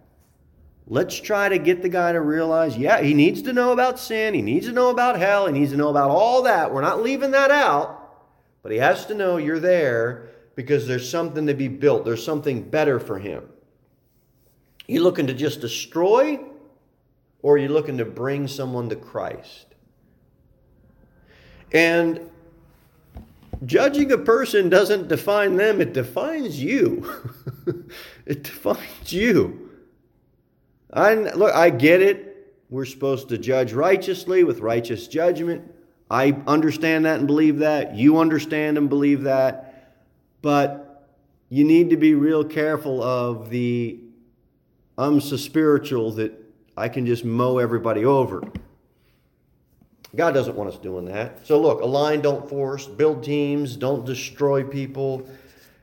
Let's 0.91 1.21
try 1.21 1.51
to 1.51 1.59
get 1.59 1.83
the 1.83 1.91
guy 1.91 2.13
to 2.13 2.21
realize, 2.21 2.77
yeah, 2.79 3.03
he 3.03 3.13
needs 3.13 3.43
to 3.43 3.53
know 3.53 3.73
about 3.73 3.99
sin. 3.99 4.33
He 4.33 4.41
needs 4.41 4.67
to 4.67 4.73
know 4.73 4.89
about 4.89 5.19
hell. 5.19 5.47
He 5.47 5.53
needs 5.53 5.73
to 5.73 5.77
know 5.77 5.91
about 5.91 6.11
all 6.11 6.43
that. 6.45 6.73
We're 6.73 6.81
not 6.81 7.03
leaving 7.03 7.33
that 7.33 7.51
out. 7.51 7.95
But 8.63 8.73
he 8.73 8.79
has 8.79 9.05
to 9.07 9.15
know 9.15 9.37
you're 9.37 9.61
there 9.61 10.31
because 10.55 10.87
there's 10.87 11.09
something 11.09 11.47
to 11.47 11.55
be 11.55 11.69
built. 11.69 12.07
There's 12.07 12.25
something 12.25 12.63
better 12.63 12.99
for 12.99 13.19
him. 13.19 13.47
You 14.87 15.03
looking 15.03 15.27
to 15.27 15.35
just 15.35 15.61
destroy 15.61 16.41
or 17.43 17.55
are 17.55 17.59
you 17.59 17.69
looking 17.69 17.99
to 17.99 18.05
bring 18.07 18.49
someone 18.49 18.89
to 18.89 18.97
Christ? 18.97 19.67
And 21.73 22.31
judging 23.67 24.11
a 24.13 24.19
person 24.19 24.71
doesn't 24.71 25.09
define 25.09 25.57
them, 25.57 25.83
it 25.83 25.93
defines 25.93 26.63
you. 26.63 27.09
it 28.27 28.43
defines 28.43 29.13
you. 29.13 29.68
I 30.93 31.15
look, 31.15 31.55
I 31.55 31.71
get 31.71 32.03
it. 32.03 32.55
We're 32.71 32.85
supposed 32.85 33.29
to 33.31 33.39
judge 33.39 33.73
righteously 33.73 34.45
with 34.45 34.61
righteous 34.61 35.09
judgment. 35.09 35.73
I 36.11 36.37
understand 36.47 37.05
that 37.05 37.19
and 37.19 37.27
believe 37.27 37.59
that. 37.59 37.95
You 37.95 38.19
understand 38.19 38.79
and 38.79 38.89
believe 38.89 39.23
that. 39.23 39.95
But 40.43 41.07
you 41.49 41.65
need 41.65 41.91
to 41.91 41.97
be 41.97 42.15
real 42.15 42.45
careful 42.45 43.03
of 43.03 43.51
the 43.51 44.01
I'm 44.97 45.21
so 45.21 45.37
spiritual 45.37 46.13
that 46.13 46.33
I 46.77 46.89
can 46.89 47.07
just 47.07 47.25
mow 47.25 47.59
everybody 47.59 48.05
over. 48.05 48.43
God 50.17 50.33
doesn't 50.33 50.57
want 50.57 50.71
us 50.71 50.79
doing 50.79 51.05
that. 51.07 51.47
So 51.47 51.61
look, 51.61 51.81
align, 51.83 52.21
don't 52.21 52.49
force, 52.49 52.87
build 52.87 53.23
teams, 53.23 53.77
don't 53.77 54.05
destroy 54.05 54.65
people. 54.65 55.29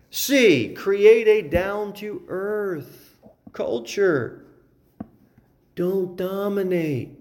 C, 0.09 0.73
create 0.73 1.27
a 1.27 1.47
down 1.47 1.93
to 1.93 2.23
earth 2.27 3.17
culture. 3.53 4.44
Don't 5.75 6.15
dominate. 6.15 7.19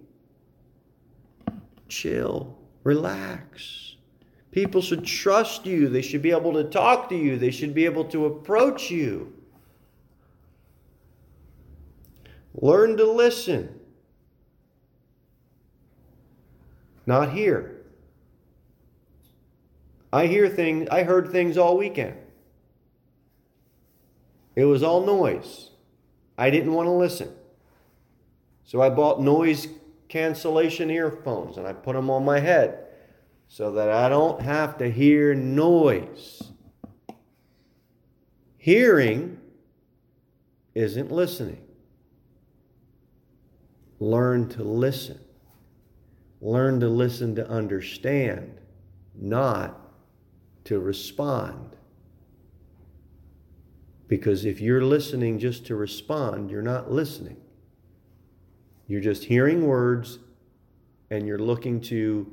Chill, 1.89 2.57
relax. 2.85 3.97
People 4.53 4.81
should 4.81 5.05
trust 5.05 5.67
you. 5.67 5.89
They 5.89 6.03
should 6.03 6.23
be 6.23 6.31
able 6.31 6.53
to 6.55 6.65
talk 6.65 7.09
to 7.09 7.17
you. 7.17 7.37
They 7.37 7.51
should 7.51 7.75
be 7.75 7.85
able 7.85 8.05
to 8.07 8.27
approach 8.27 8.91
you. 8.91 9.33
Learn 12.55 12.97
to 12.97 13.05
listen. 13.05 13.81
Not 17.07 17.33
here. 17.33 17.83
I 20.13 20.27
hear 20.27 20.49
things, 20.49 20.89
I 20.91 21.03
heard 21.03 21.31
things 21.31 21.59
all 21.59 21.77
weekend. 21.77 22.15
It 24.55 24.65
was 24.65 24.85
all 24.85 25.05
noise. 25.05 25.71
I 26.39 26.51
didn't 26.51 26.73
want 26.73 26.87
to 26.87 26.93
listen. 26.93 27.33
So 28.65 28.81
I 28.81 28.91
bought 28.91 29.21
noise 29.21 29.69
cancellation 30.09 30.91
earphones 30.91 31.59
and 31.59 31.67
I 31.67 31.73
put 31.73 31.95
them 31.95 32.11
on 32.11 32.25
my 32.25 32.41
head 32.41 32.87
so 33.49 33.73
that 33.73 33.91
I 33.91 34.09
don't 34.09 34.41
have 34.41 34.79
to 34.79 34.91
hear 34.91 35.35
noise. 35.35 36.43
Hearing 38.57 39.39
isn't 40.75 41.13
listening. 41.13 41.63
Learn 44.01 44.49
to 44.51 44.65
listen. 44.65 45.21
Learn 46.41 46.81
to 46.81 46.89
listen 46.89 47.35
to 47.37 47.49
understand, 47.49 48.61
not 49.15 49.81
to 50.65 50.79
respond. 50.79 51.77
Because 54.09 54.45
if 54.45 54.61
you're 54.61 54.85
listening 54.85 55.39
just 55.39 55.67
to 55.67 55.77
respond, 55.77 56.51
you're 56.51 56.63
not 56.63 56.91
listening. 56.91 57.37
You're 58.87 59.01
just 59.01 59.25
hearing 59.25 59.67
words 59.67 60.19
and 61.11 61.27
you're 61.27 61.39
looking 61.39 61.81
to 61.83 62.31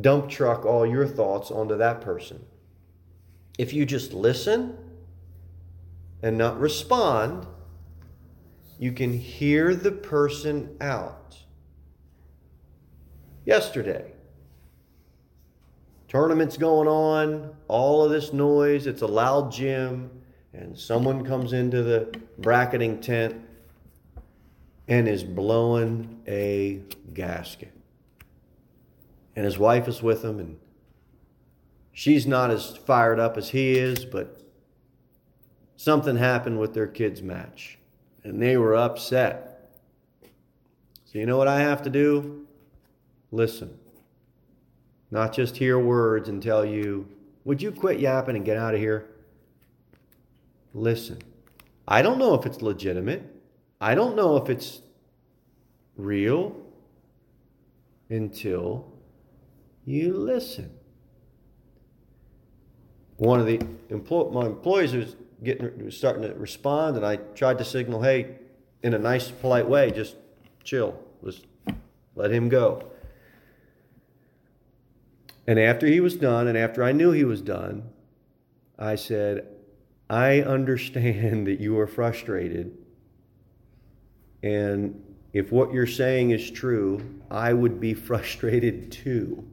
dump 0.00 0.28
truck 0.28 0.64
all 0.64 0.86
your 0.86 1.06
thoughts 1.06 1.50
onto 1.50 1.76
that 1.78 2.00
person. 2.00 2.44
If 3.58 3.72
you 3.72 3.86
just 3.86 4.12
listen 4.12 4.76
and 6.22 6.36
not 6.36 6.60
respond, 6.60 7.46
you 8.78 8.92
can 8.92 9.12
hear 9.12 9.74
the 9.74 9.92
person 9.92 10.76
out. 10.80 11.38
Yesterday, 13.46 14.12
tournaments 16.08 16.56
going 16.56 16.88
on, 16.88 17.54
all 17.68 18.04
of 18.04 18.10
this 18.10 18.32
noise, 18.32 18.86
it's 18.86 19.02
a 19.02 19.06
loud 19.06 19.50
gym, 19.50 20.10
and 20.52 20.78
someone 20.78 21.24
comes 21.24 21.52
into 21.52 21.82
the 21.82 22.14
bracketing 22.38 23.00
tent 23.00 23.45
and 24.88 25.08
is 25.08 25.24
blowing 25.24 26.20
a 26.26 26.80
gasket. 27.12 27.72
And 29.34 29.44
his 29.44 29.58
wife 29.58 29.88
is 29.88 30.02
with 30.02 30.24
him, 30.24 30.38
and 30.38 30.58
she's 31.92 32.26
not 32.26 32.50
as 32.50 32.76
fired 32.76 33.20
up 33.20 33.36
as 33.36 33.50
he 33.50 33.78
is, 33.78 34.04
but 34.04 34.40
something 35.76 36.16
happened 36.16 36.58
with 36.58 36.72
their 36.74 36.86
kids' 36.86 37.22
match, 37.22 37.78
and 38.24 38.40
they 38.40 38.56
were 38.56 38.74
upset. 38.74 39.70
So, 41.04 41.18
you 41.18 41.26
know 41.26 41.36
what 41.36 41.48
I 41.48 41.60
have 41.60 41.82
to 41.82 41.90
do? 41.90 42.46
Listen. 43.30 43.78
Not 45.10 45.32
just 45.32 45.56
hear 45.56 45.78
words 45.78 46.28
and 46.28 46.42
tell 46.42 46.64
you, 46.64 47.06
would 47.44 47.62
you 47.62 47.70
quit 47.70 48.00
yapping 48.00 48.36
and 48.36 48.44
get 48.44 48.56
out 48.56 48.74
of 48.74 48.80
here? 48.80 49.06
Listen. 50.74 51.18
I 51.86 52.02
don't 52.02 52.18
know 52.18 52.34
if 52.34 52.44
it's 52.44 52.60
legitimate. 52.60 53.35
I 53.80 53.94
don't 53.94 54.16
know 54.16 54.36
if 54.36 54.48
it's 54.48 54.80
real 55.96 56.56
until 58.08 58.92
you 59.84 60.14
listen. 60.14 60.70
One 63.16 63.40
of 63.40 63.46
the 63.46 63.60
my 64.30 64.46
employees 64.46 64.92
was 64.94 65.16
getting 65.42 65.84
was 65.84 65.96
starting 65.96 66.22
to 66.22 66.34
respond, 66.34 66.96
and 66.96 67.06
I 67.06 67.16
tried 67.16 67.58
to 67.58 67.64
signal, 67.64 68.02
"Hey, 68.02 68.36
in 68.82 68.94
a 68.94 68.98
nice, 68.98 69.30
polite 69.30 69.68
way, 69.68 69.90
just 69.90 70.16
chill, 70.64 70.98
just 71.24 71.46
let 72.14 72.30
him 72.30 72.48
go." 72.48 72.90
And 75.46 75.60
after 75.60 75.86
he 75.86 76.00
was 76.00 76.16
done, 76.16 76.48
and 76.48 76.58
after 76.58 76.82
I 76.82 76.92
knew 76.92 77.12
he 77.12 77.24
was 77.24 77.40
done, 77.40 77.90
I 78.78 78.96
said, 78.96 79.46
I 80.10 80.40
understand 80.40 81.46
that 81.46 81.60
you 81.60 81.78
are 81.78 81.86
frustrated. 81.86 82.76
And 84.46 85.02
if 85.32 85.50
what 85.50 85.72
you're 85.72 85.88
saying 85.88 86.30
is 86.30 86.48
true, 86.48 87.04
I 87.32 87.52
would 87.52 87.80
be 87.80 87.94
frustrated 88.10 88.92
too. 88.92 89.44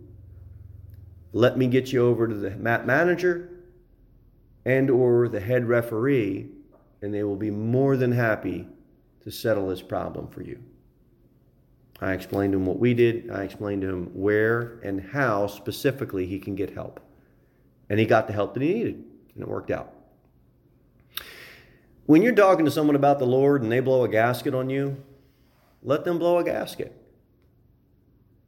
Let 1.32 1.58
me 1.58 1.66
get 1.66 1.92
you 1.92 2.06
over 2.06 2.28
to 2.28 2.36
the 2.36 2.52
manager 2.52 3.50
and 4.66 4.92
or 4.92 5.28
the 5.28 5.40
head 5.40 5.68
referee 5.68 6.48
and 7.02 7.12
they 7.12 7.24
will 7.24 7.36
be 7.36 7.50
more 7.50 7.98
than 7.98 8.12
happy 8.12 8.68
to 9.24 9.32
settle 9.32 9.68
this 9.68 9.82
problem 9.82 10.28
for 10.28 10.44
you. 10.44 10.62
I 12.00 12.14
explained 12.14 12.54
to 12.54 12.60
him 12.60 12.66
what 12.66 12.80
we 12.80 12.94
did. 12.94 13.32
I 13.32 13.44
explained 13.44 13.82
to 13.82 13.90
him 13.90 14.12
where 14.14 14.80
and 14.84 15.02
how 15.02 15.48
specifically 15.48 16.28
he 16.28 16.38
can 16.38 16.54
get 16.54 16.70
help. 16.70 17.00
And 17.90 18.00
he 18.00 18.06
got 18.06 18.28
the 18.28 18.34
help 18.34 18.54
that 18.54 18.64
he 18.64 18.74
needed, 18.74 19.04
and 19.34 19.44
it 19.44 19.48
worked 19.48 19.72
out. 19.72 19.93
When 22.06 22.22
you're 22.22 22.36
talking 22.36 22.66
to 22.66 22.72
someone 22.72 22.96
about 22.96 23.20
the 23.20 23.26
Lord 23.26 23.62
and 23.62 23.72
they 23.72 23.80
blow 23.80 24.04
a 24.04 24.10
gasket 24.10 24.54
on 24.54 24.70
you, 24.70 25.02
let 25.82 26.04
them 26.04 26.20
blow 26.20 26.38
a 26.38 26.44
gasket. 26.44 27.00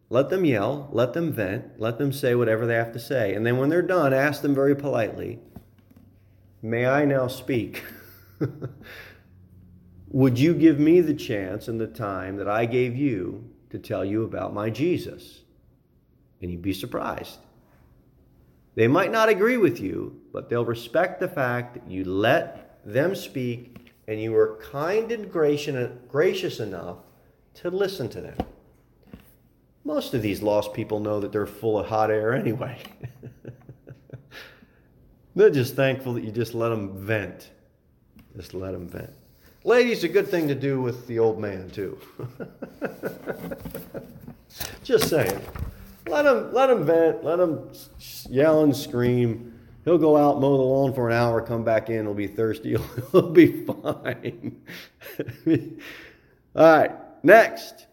Let 0.09 0.29
them 0.29 0.45
yell, 0.45 0.89
let 0.91 1.13
them 1.13 1.31
vent, 1.31 1.79
let 1.79 1.97
them 1.97 2.11
say 2.13 2.35
whatever 2.35 2.65
they 2.65 2.75
have 2.75 2.93
to 2.93 2.99
say. 2.99 3.33
And 3.33 3.45
then 3.45 3.57
when 3.57 3.69
they're 3.69 3.81
done, 3.81 4.13
ask 4.13 4.41
them 4.41 4.53
very 4.53 4.75
politely, 4.75 5.39
May 6.61 6.87
I 6.87 7.05
now 7.05 7.27
speak? 7.27 7.83
Would 10.09 10.39
you 10.39 10.55
give 10.55 10.79
me 10.79 10.99
the 11.01 11.13
chance 11.13 11.67
and 11.67 11.79
the 11.79 11.85
time 11.85 12.37
that 12.37 12.47
I 12.47 12.65
gave 12.65 12.95
you 12.95 13.51
to 13.69 13.77
tell 13.77 14.03
you 14.03 14.23
about 14.23 14.53
my 14.53 14.71
Jesus? 14.71 15.41
And 16.41 16.49
you'd 16.49 16.63
be 16.63 16.73
surprised. 16.73 17.37
They 18.73 18.87
might 18.87 19.11
not 19.11 19.29
agree 19.29 19.57
with 19.57 19.79
you, 19.79 20.19
but 20.33 20.49
they'll 20.49 20.65
respect 20.65 21.19
the 21.19 21.27
fact 21.27 21.75
that 21.75 21.87
you 21.87 22.03
let 22.03 22.64
them 22.85 23.15
speak 23.15 23.93
and 24.07 24.21
you 24.21 24.31
were 24.31 24.59
kind 24.71 25.11
and 25.11 25.31
gracious 25.31 26.59
enough 26.59 26.97
to 27.55 27.69
listen 27.69 28.09
to 28.09 28.21
them. 28.21 28.37
Most 29.83 30.13
of 30.13 30.21
these 30.21 30.41
lost 30.41 30.73
people 30.73 30.99
know 30.99 31.19
that 31.19 31.31
they're 31.31 31.45
full 31.45 31.79
of 31.79 31.87
hot 31.87 32.11
air 32.11 32.33
anyway. 32.33 32.77
they're 35.35 35.49
just 35.49 35.75
thankful 35.75 36.13
that 36.13 36.23
you 36.23 36.31
just 36.31 36.53
let 36.53 36.69
them 36.69 36.97
vent. 36.97 37.51
Just 38.35 38.53
let 38.53 38.73
them 38.73 38.87
vent. 38.87 39.13
Ladies, 39.63 40.03
a 40.03 40.07
good 40.07 40.27
thing 40.27 40.47
to 40.47 40.55
do 40.55 40.79
with 40.79 41.07
the 41.07 41.17
old 41.17 41.39
man, 41.39 41.71
too. 41.71 41.97
Just 44.83 45.09
saying. 45.09 45.41
Let 46.07 46.27
him, 46.27 46.53
let 46.53 46.69
him 46.69 46.85
vent, 46.85 47.23
let 47.23 47.39
him 47.39 47.67
yell 48.29 48.63
and 48.63 48.75
scream. 48.75 49.54
He'll 49.85 49.99
go 49.99 50.17
out, 50.17 50.41
mow 50.41 50.57
the 50.57 50.63
lawn 50.63 50.93
for 50.93 51.09
an 51.09 51.15
hour, 51.15 51.41
come 51.41 51.63
back 51.63 51.91
in, 51.91 52.05
he'll 52.05 52.15
be 52.15 52.25
thirsty, 52.25 52.75
he'll 53.11 53.29
be 53.29 53.65
fine. 53.65 54.61
All 56.55 56.79
right, 56.79 56.91
next. 57.23 57.85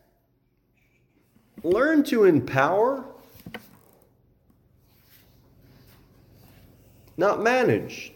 Learn 1.62 2.02
to 2.04 2.24
empower, 2.24 3.04
not 7.18 7.42
manage. 7.42 8.14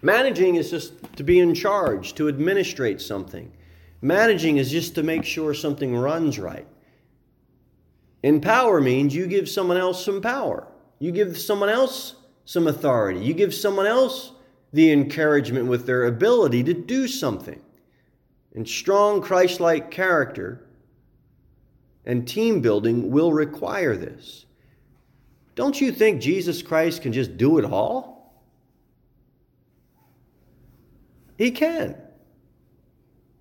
Managing 0.00 0.54
is 0.54 0.70
just 0.70 0.92
to 1.16 1.24
be 1.24 1.40
in 1.40 1.54
charge, 1.54 2.14
to 2.14 2.28
administrate 2.28 3.00
something. 3.00 3.50
Managing 4.00 4.58
is 4.58 4.70
just 4.70 4.94
to 4.94 5.02
make 5.02 5.24
sure 5.24 5.52
something 5.52 5.96
runs 5.96 6.38
right. 6.38 6.68
Empower 8.22 8.80
means 8.80 9.14
you 9.14 9.26
give 9.26 9.48
someone 9.48 9.76
else 9.76 10.04
some 10.04 10.22
power. 10.22 10.68
You 11.04 11.12
give 11.12 11.36
someone 11.36 11.68
else 11.68 12.14
some 12.46 12.66
authority. 12.66 13.20
You 13.20 13.34
give 13.34 13.52
someone 13.52 13.84
else 13.84 14.32
the 14.72 14.90
encouragement 14.90 15.66
with 15.66 15.84
their 15.84 16.06
ability 16.06 16.64
to 16.64 16.72
do 16.72 17.06
something. 17.08 17.60
And 18.54 18.66
strong 18.66 19.20
Christ 19.20 19.60
like 19.60 19.90
character 19.90 20.66
and 22.06 22.26
team 22.26 22.62
building 22.62 23.10
will 23.10 23.34
require 23.34 23.98
this. 23.98 24.46
Don't 25.56 25.78
you 25.78 25.92
think 25.92 26.22
Jesus 26.22 26.62
Christ 26.62 27.02
can 27.02 27.12
just 27.12 27.36
do 27.36 27.58
it 27.58 27.66
all? 27.66 28.42
He 31.36 31.50
can. 31.50 31.98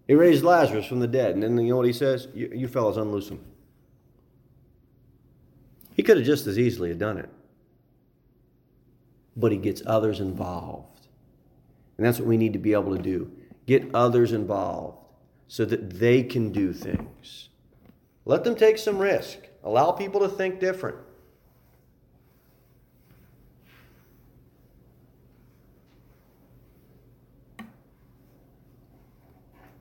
He 0.05 0.15
raised 0.15 0.43
Lazarus 0.43 0.85
from 0.85 0.99
the 0.99 1.07
dead. 1.07 1.35
And 1.35 1.43
then 1.43 1.57
you 1.59 1.69
know 1.69 1.77
what 1.77 1.85
he 1.85 1.93
says? 1.93 2.27
You, 2.33 2.51
you 2.53 2.67
fellas 2.67 2.97
unloose 2.97 3.29
him. 3.29 3.39
He 5.95 6.03
could 6.03 6.17
have 6.17 6.25
just 6.25 6.45
as 6.45 6.59
easily 6.59 6.89
have 6.89 6.99
done 6.99 7.17
it. 7.17 7.29
But 9.35 9.51
he 9.51 9.57
gets 9.57 9.81
others 9.85 10.19
involved. 10.19 11.07
And 11.97 12.05
that's 12.05 12.19
what 12.19 12.27
we 12.27 12.37
need 12.37 12.53
to 12.53 12.59
be 12.59 12.73
able 12.73 12.95
to 12.95 13.01
do. 13.01 13.31
Get 13.65 13.93
others 13.93 14.31
involved 14.31 14.99
so 15.47 15.65
that 15.65 15.99
they 15.99 16.23
can 16.23 16.51
do 16.51 16.73
things. 16.73 17.49
Let 18.25 18.43
them 18.43 18.55
take 18.55 18.77
some 18.77 18.97
risk. 18.97 19.37
Allow 19.63 19.91
people 19.91 20.19
to 20.21 20.29
think 20.29 20.59
different. 20.59 20.97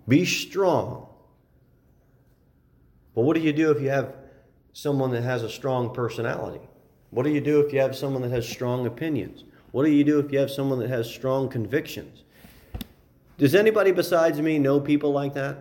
Be 0.08 0.24
strong. 0.24 1.08
But 3.14 3.22
what 3.22 3.34
do 3.34 3.40
you 3.40 3.52
do 3.52 3.70
if 3.70 3.80
you 3.80 3.90
have 3.90 4.14
someone 4.72 5.10
that 5.12 5.22
has 5.22 5.42
a 5.42 5.48
strong 5.48 5.94
personality? 5.94 6.60
What 7.12 7.24
do 7.24 7.30
you 7.30 7.42
do 7.42 7.60
if 7.60 7.74
you 7.74 7.80
have 7.80 7.94
someone 7.94 8.22
that 8.22 8.30
has 8.30 8.48
strong 8.48 8.86
opinions? 8.86 9.44
What 9.70 9.84
do 9.84 9.90
you 9.90 10.02
do 10.02 10.18
if 10.18 10.32
you 10.32 10.38
have 10.38 10.50
someone 10.50 10.78
that 10.78 10.88
has 10.88 11.06
strong 11.06 11.50
convictions? 11.50 12.22
Does 13.36 13.54
anybody 13.54 13.92
besides 13.92 14.40
me 14.40 14.58
know 14.58 14.80
people 14.80 15.12
like 15.12 15.34
that? 15.34 15.58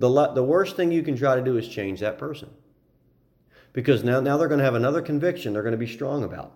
The, 0.00 0.32
the 0.32 0.42
worst 0.42 0.74
thing 0.74 0.90
you 0.90 1.04
can 1.04 1.16
try 1.16 1.36
to 1.36 1.42
do 1.42 1.56
is 1.56 1.68
change 1.68 2.00
that 2.00 2.18
person. 2.18 2.50
Because 3.72 4.02
now, 4.02 4.18
now 4.18 4.36
they're 4.36 4.48
going 4.48 4.58
to 4.58 4.64
have 4.64 4.74
another 4.74 5.00
conviction 5.00 5.52
they're 5.52 5.62
going 5.62 5.70
to 5.70 5.78
be 5.78 5.86
strong 5.86 6.24
about, 6.24 6.52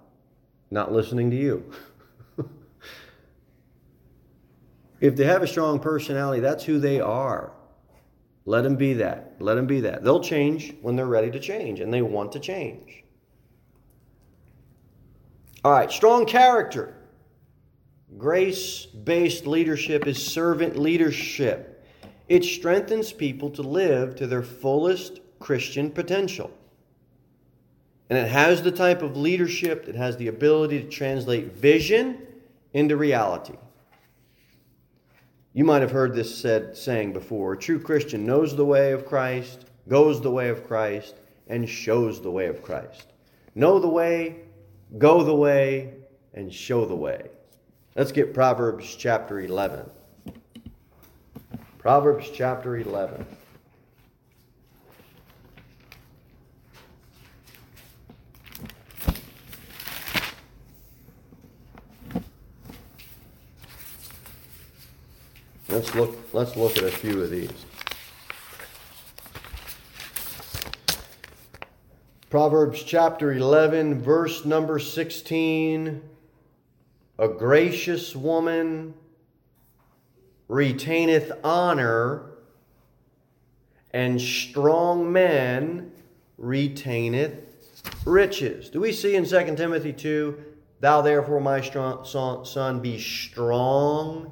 not 0.73 0.91
listening 0.91 1.31
to 1.31 1.37
you. 1.37 1.73
if 5.01 5.15
they 5.15 5.25
have 5.25 5.45
a 5.45 5.47
strong 5.47 5.79
personality, 5.79 6.41
that's 6.41 6.65
who 6.65 6.81
they 6.81 7.01
are. 7.01 7.53
Let 8.45 8.63
them 8.63 8.77
be 8.77 8.95
that. 8.95 9.37
Let 9.39 9.55
them 9.55 9.67
be 9.67 9.81
that. 9.81 10.03
They'll 10.03 10.21
change 10.21 10.75
when 10.83 10.97
they're 10.97 11.07
ready 11.07 11.31
to 11.31 11.41
change 11.41 11.81
and 11.81 11.93
they 11.93 12.03
want 12.03 12.33
to 12.33 12.41
change. 12.41 13.05
All 15.65 15.73
right, 15.73 15.91
strong 15.91 16.27
character. 16.27 16.97
Grace 18.19 18.85
based 18.85 19.47
leadership 19.47 20.07
is 20.07 20.25
servant 20.25 20.77
leadership. 20.77 21.87
It 22.29 22.45
strengthens 22.45 23.13
people 23.13 23.51
to 23.51 23.63
live 23.63 24.17
to 24.17 24.27
their 24.27 24.43
fullest 24.43 25.21
Christian 25.39 25.91
potential. 25.91 26.51
And 28.11 28.19
it 28.19 28.29
has 28.29 28.63
the 28.63 28.73
type 28.73 29.03
of 29.03 29.17
leadership 29.17 29.87
that 29.87 29.95
has 29.95 30.17
the 30.17 30.29
ability 30.29 30.83
to 30.83 30.89
translate 30.89 31.53
vision 31.53 32.27
into 32.73 32.97
reality. 32.97 33.55
You 35.55 35.65
might 35.65 35.83
have 35.83 35.91
heard 35.91 36.15
this 36.15 36.35
said 36.35 36.77
saying 36.77 37.13
before. 37.13 37.53
A 37.53 37.59
true 37.59 37.79
Christian 37.79 38.25
knows 38.25 38.57
the 38.57 38.65
way 38.65 38.93
of 38.93 39.05
Christ, 39.05 39.67
goes 39.87 40.21
the 40.21 40.31
way 40.31 40.49
of 40.49 40.67
Christ, 40.67 41.17
and 41.47 41.69
shows 41.69 42.23
the 42.23 42.31
way 42.31 42.47
of 42.47 42.63
Christ. 42.63 43.13
Know 43.55 43.79
the 43.79 43.89
way, 43.89 44.37
go 44.97 45.23
the 45.23 45.35
way, 45.35 45.93
and 46.33 46.53
show 46.53 46.87
the 46.87 46.97
way. 46.97 47.29
Let's 47.95 48.13
get 48.13 48.33
Proverbs 48.33 48.97
chapter 48.97 49.41
11. 49.41 49.91
Proverbs 51.79 52.31
chapter 52.33 52.79
11. 52.79 53.27
Let's 65.73 65.95
look, 65.95 66.35
let's 66.35 66.55
look 66.55 66.77
at 66.77 66.85
a 66.85 66.91
few 66.91 67.23
of 67.23 67.31
these. 67.31 67.51
Proverbs 72.29 72.83
chapter 72.83 73.33
11, 73.33 74.03
verse 74.03 74.45
number 74.45 74.79
16. 74.79 76.03
A 77.19 77.29
gracious 77.29 78.15
woman 78.15 78.93
retaineth 80.47 81.33
honor, 81.43 82.33
and 83.95 84.21
strong 84.21 85.11
men 85.11 85.91
retaineth 86.37 87.33
riches. 88.05 88.69
Do 88.69 88.81
we 88.81 88.93
see 88.93 89.17
in 89.17 89.25
2 89.25 89.57
Timothy 89.57 89.95
2, 89.95 90.39
Thou 90.81 91.01
therefore, 91.01 91.41
my 91.41 91.63
strong, 91.63 92.05
son, 92.05 92.81
be 92.81 92.99
strong 92.99 94.31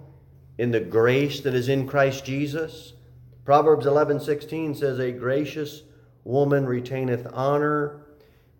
in 0.61 0.73
the 0.73 0.81
grace 0.81 1.41
that 1.41 1.55
is 1.55 1.71
in 1.71 1.87
Christ 1.87 2.23
Jesus. 2.27 2.93
Proverbs 3.47 3.87
11:16 3.87 4.75
says 4.75 4.99
a 4.99 5.11
gracious 5.11 5.85
woman 6.23 6.67
retaineth 6.67 7.27
honor 7.33 8.03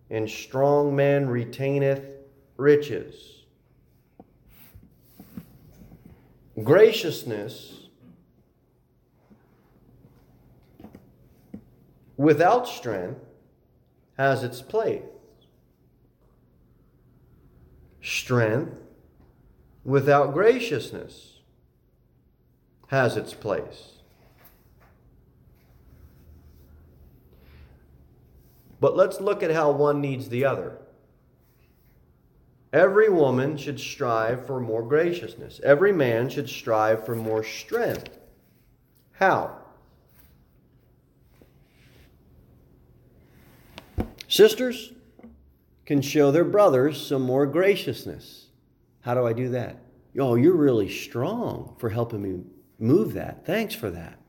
and 0.09 0.27
strong 0.27 0.95
man 0.95 1.29
retaineth 1.29 2.03
riches. 2.57 3.43
Graciousness 6.63 7.85
without 12.17 12.67
strength 12.67 13.21
has 14.17 14.43
its 14.43 14.59
place. 14.59 15.03
Strength 18.01 18.81
without 19.85 20.33
graciousness 20.33 21.30
has 22.91 23.15
its 23.15 23.33
place. 23.33 23.93
But 28.81 28.97
let's 28.97 29.21
look 29.21 29.41
at 29.41 29.51
how 29.51 29.71
one 29.71 30.01
needs 30.01 30.27
the 30.27 30.43
other. 30.43 30.77
Every 32.73 33.09
woman 33.09 33.55
should 33.55 33.79
strive 33.79 34.45
for 34.45 34.59
more 34.59 34.83
graciousness. 34.83 35.61
Every 35.63 35.93
man 35.93 36.29
should 36.29 36.49
strive 36.49 37.05
for 37.05 37.15
more 37.15 37.45
strength. 37.45 38.09
How? 39.13 39.57
Sisters 44.27 44.91
can 45.85 46.01
show 46.01 46.31
their 46.31 46.43
brothers 46.43 47.05
some 47.05 47.21
more 47.21 47.45
graciousness. 47.45 48.47
How 48.99 49.13
do 49.13 49.25
I 49.25 49.31
do 49.31 49.47
that? 49.49 49.77
Oh, 50.19 50.35
you're 50.35 50.55
really 50.55 50.89
strong 50.89 51.75
for 51.79 51.89
helping 51.89 52.21
me 52.21 52.43
move 52.81 53.13
that. 53.13 53.45
Thanks 53.45 53.73
for 53.73 53.89
that. 53.91 54.19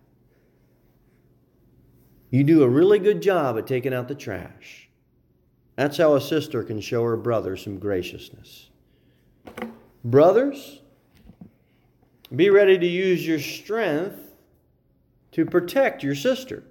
You 2.31 2.45
do 2.45 2.63
a 2.63 2.69
really 2.69 2.99
good 2.99 3.21
job 3.21 3.59
at 3.59 3.67
taking 3.67 3.93
out 3.93 4.09
the 4.09 4.15
trash. 4.15 4.89
That's 5.77 5.97
how 5.97 6.15
a 6.15 6.21
sister 6.21 6.63
can 6.63 6.81
show 6.81 7.03
her 7.05 7.17
brother 7.17 7.57
some 7.57 7.79
graciousness. 7.79 8.71
Brothers, 10.05 10.81
be 12.35 12.51
ready 12.51 12.79
to 12.79 12.87
use 12.87 13.27
your 13.27 13.39
strength 13.39 14.19
to 15.33 15.45
protect 15.45 16.03
your 16.03 16.15
sister. 16.15 16.65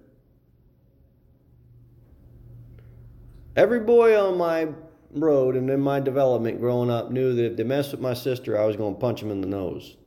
Every 3.55 3.79
boy 3.79 4.19
on 4.19 4.37
my 4.37 4.69
road 5.13 5.55
and 5.55 5.69
in 5.69 5.81
my 5.81 5.99
development 5.99 6.59
growing 6.59 6.89
up 6.89 7.11
knew 7.11 7.35
that 7.35 7.45
if 7.45 7.57
they 7.57 7.63
messed 7.63 7.91
with 7.91 8.01
my 8.01 8.13
sister, 8.13 8.59
I 8.59 8.65
was 8.65 8.75
going 8.75 8.95
to 8.95 8.99
punch 8.99 9.21
him 9.21 9.29
in 9.29 9.41
the 9.41 9.47
nose. 9.47 9.97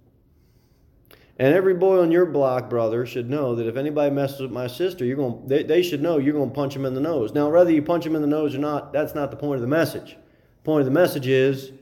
And 1.36 1.52
every 1.52 1.74
boy 1.74 2.00
on 2.00 2.12
your 2.12 2.26
block, 2.26 2.70
brother, 2.70 3.04
should 3.04 3.28
know 3.28 3.56
that 3.56 3.66
if 3.66 3.76
anybody 3.76 4.14
messes 4.14 4.40
with 4.40 4.52
my 4.52 4.68
sister, 4.68 5.04
you're 5.04 5.16
going. 5.16 5.48
They, 5.48 5.64
they 5.64 5.82
should 5.82 6.00
know 6.00 6.18
you're 6.18 6.32
going 6.32 6.50
to 6.50 6.54
punch 6.54 6.74
them 6.74 6.84
in 6.84 6.94
the 6.94 7.00
nose. 7.00 7.32
Now, 7.32 7.50
whether 7.50 7.72
you 7.72 7.82
punch 7.82 8.04
them 8.04 8.14
in 8.14 8.22
the 8.22 8.28
nose 8.28 8.54
or 8.54 8.58
not, 8.58 8.92
that's 8.92 9.14
not 9.14 9.32
the 9.32 9.36
point 9.36 9.56
of 9.56 9.60
the 9.62 9.66
message. 9.66 10.10
The 10.10 10.62
point 10.64 10.80
of 10.80 10.86
the 10.86 10.92
message 10.92 11.26
is 11.26 11.72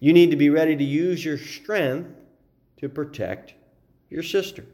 you 0.00 0.12
need 0.12 0.32
to 0.32 0.36
be 0.36 0.50
ready 0.50 0.74
to 0.74 0.84
use 0.84 1.24
your 1.24 1.38
strength 1.38 2.10
to 2.78 2.88
protect 2.88 3.54
your 4.10 4.24
sister. 4.24 4.64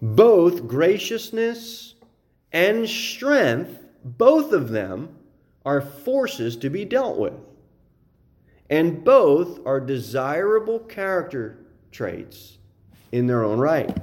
Both 0.00 0.68
graciousness 0.68 1.94
and 2.52 2.88
strength, 2.88 3.80
both 4.04 4.52
of 4.52 4.68
them, 4.68 5.16
are 5.66 5.80
forces 5.80 6.56
to 6.58 6.70
be 6.70 6.84
dealt 6.84 7.18
with 7.18 7.34
and 8.70 9.04
both 9.04 9.60
are 9.66 9.80
desirable 9.80 10.78
character 10.78 11.58
traits 11.90 12.58
in 13.12 13.26
their 13.26 13.44
own 13.44 13.58
right. 13.58 13.96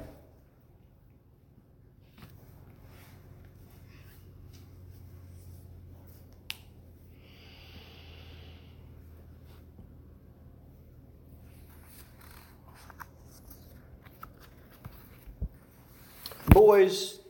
Boys 16.48 17.20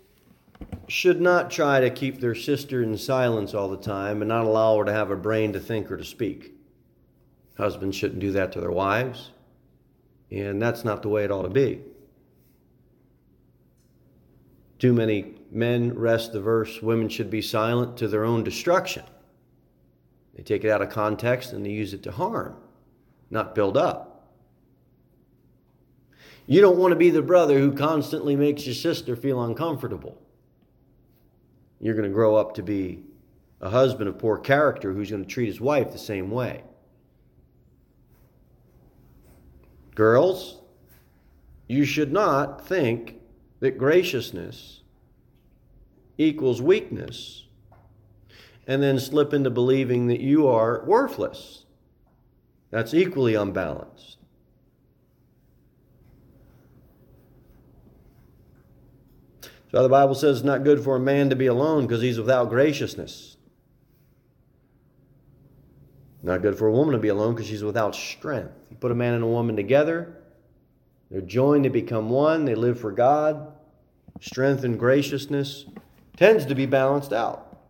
should 0.89 1.21
not 1.21 1.51
try 1.51 1.81
to 1.81 1.89
keep 1.91 2.21
their 2.21 2.35
sister 2.35 2.83
in 2.83 2.99
silence 2.99 3.55
all 3.55 3.69
the 3.69 3.77
time 3.77 4.21
and 4.21 4.29
not 4.29 4.45
allow 4.45 4.77
her 4.79 4.85
to 4.85 4.93
have 4.93 5.11
a 5.11 5.17
brain 5.17 5.53
to 5.53 5.61
think 5.61 5.91
or 5.91 5.97
to 5.97 6.05
speak. 6.05 6.52
Husbands 7.57 7.97
shouldn't 7.97 8.21
do 8.21 8.33
that 8.33 8.53
to 8.53 8.61
their 8.61 8.71
wives, 8.71 9.31
and 10.31 10.61
that's 10.61 10.85
not 10.85 11.03
the 11.03 11.09
way 11.09 11.25
it 11.25 11.31
ought 11.31 11.43
to 11.43 11.51
be. 11.51 11.81
Too 14.79 14.93
many 14.93 15.37
men 15.51 15.97
wrest 15.97 16.33
the 16.33 16.41
verse, 16.41 16.83
women 16.83 17.09
should 17.09 17.31
be 17.31 17.43
silent 17.43 17.97
to 17.99 18.09
their 18.09 18.25
own 18.25 18.43
destruction. 18.43 19.05
They 20.35 20.43
take 20.43 20.65
it 20.65 20.71
out 20.71 20.83
of 20.83 20.89
context 20.89 21.53
and 21.53 21.65
they 21.65 21.71
use 21.71 21.95
it 21.95 22.03
to 22.05 22.11
harm, 22.11 22.57
not 23.31 23.55
build 23.55 23.77
up. 23.77 24.31
You 26.47 26.61
don't 26.61 26.79
want 26.79 26.93
to 26.93 26.97
be 26.97 27.11
the 27.11 27.23
brother 27.23 27.59
who 27.59 27.73
constantly 27.73 28.35
makes 28.35 28.67
your 28.67 28.75
sister 28.75 29.15
feel 29.15 29.43
uncomfortable. 29.45 30.21
You're 31.79 31.95
going 31.95 32.09
to 32.09 32.15
grow 32.15 32.35
up 32.35 32.55
to 32.55 32.63
be 32.63 33.05
a 33.61 33.71
husband 33.71 34.09
of 34.09 34.19
poor 34.19 34.39
character 34.39 34.93
who's 34.93 35.11
going 35.11 35.23
to 35.23 35.29
treat 35.29 35.47
his 35.47 35.61
wife 35.61 35.93
the 35.93 35.99
same 35.99 36.31
way. 36.31 36.65
Girls, 39.95 40.61
you 41.69 41.85
should 41.85 42.13
not 42.13 42.67
think 42.67 43.17
that 43.61 43.79
graciousness 43.79 44.81
equals 46.19 46.61
weakness 46.63 47.45
and 48.67 48.83
then 48.83 48.99
slip 48.99 49.33
into 49.35 49.51
believing 49.51 50.07
that 50.07 50.21
you 50.21 50.47
are 50.49 50.85
worthless. 50.87 51.65
That's 52.71 52.95
equally 52.95 53.35
unbalanced. 53.35 54.19
So 59.71 59.83
the 59.83 59.89
Bible 59.89 60.15
says 60.15 60.39
it's 60.39 60.45
not 60.45 60.65
good 60.65 60.85
for 60.85 60.97
a 60.97 61.01
man 61.01 61.31
to 61.31 61.37
be 61.37 61.47
alone 61.47 61.87
because 61.87 62.03
he's 62.03 62.19
without 62.19 62.51
graciousness. 62.51 63.37
Not 66.23 66.43
good 66.43 66.59
for 66.59 66.69
a 66.69 66.73
woman 66.73 66.93
to 66.93 66.99
be 66.99 67.09
alone 67.09 67.35
because 67.35 67.49
she's 67.49 67.65
without 67.65 67.95
strength. 67.95 68.62
Put 68.83 68.91
a 68.91 68.97
man 68.97 69.15
and 69.15 69.23
a 69.23 69.29
woman 69.29 69.55
together, 69.55 70.17
they're 71.09 71.21
joined 71.21 71.63
to 71.63 71.71
become 71.71 72.11
one, 72.11 72.47
they 72.47 72.57
live 72.57 72.81
for 72.81 72.91
God. 72.91 73.53
Strength 74.21 74.65
and 74.65 74.77
graciousness 74.77 75.67
tends 76.17 76.47
to 76.47 76.57
be 76.57 76.67
balanced 76.67 77.13
out. 77.13 77.61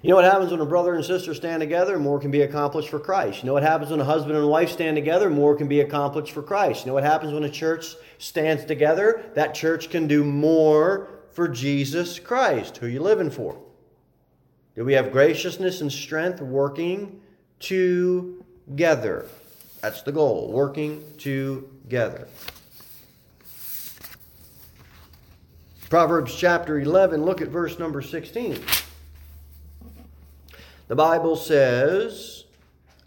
You 0.00 0.08
know 0.08 0.16
what 0.16 0.24
happens 0.24 0.52
when 0.52 0.60
a 0.62 0.64
brother 0.64 0.94
and 0.94 1.04
sister 1.04 1.34
stand 1.34 1.60
together? 1.60 1.98
More 1.98 2.18
can 2.18 2.30
be 2.30 2.40
accomplished 2.40 2.88
for 2.88 2.98
Christ. 2.98 3.42
You 3.42 3.46
know 3.48 3.52
what 3.52 3.62
happens 3.62 3.90
when 3.90 4.00
a 4.00 4.06
husband 4.06 4.38
and 4.38 4.48
wife 4.48 4.70
stand 4.70 4.96
together? 4.96 5.28
More 5.28 5.54
can 5.54 5.68
be 5.68 5.80
accomplished 5.80 6.32
for 6.32 6.42
Christ. 6.42 6.86
You 6.86 6.86
know 6.86 6.94
what 6.94 7.04
happens 7.04 7.34
when 7.34 7.44
a 7.44 7.50
church 7.50 7.96
stands 8.16 8.64
together? 8.64 9.30
That 9.34 9.54
church 9.54 9.90
can 9.90 10.08
do 10.08 10.24
more 10.24 11.10
for 11.30 11.46
Jesus 11.46 12.18
Christ, 12.18 12.78
who 12.78 12.86
are 12.86 12.88
you 12.88 13.02
living 13.02 13.28
for. 13.28 13.60
Do 14.74 14.82
we 14.82 14.94
have 14.94 15.12
graciousness 15.12 15.82
and 15.82 15.92
strength 15.92 16.40
working 16.40 17.20
together? 18.66 19.26
That's 19.80 20.02
the 20.02 20.12
goal, 20.12 20.50
working 20.52 21.02
together. 21.18 22.28
Proverbs 25.90 26.34
chapter 26.34 26.80
11, 26.80 27.24
look 27.24 27.40
at 27.40 27.48
verse 27.48 27.78
number 27.78 28.02
16. 28.02 28.60
The 30.88 30.96
Bible 30.96 31.36
says, 31.36 32.44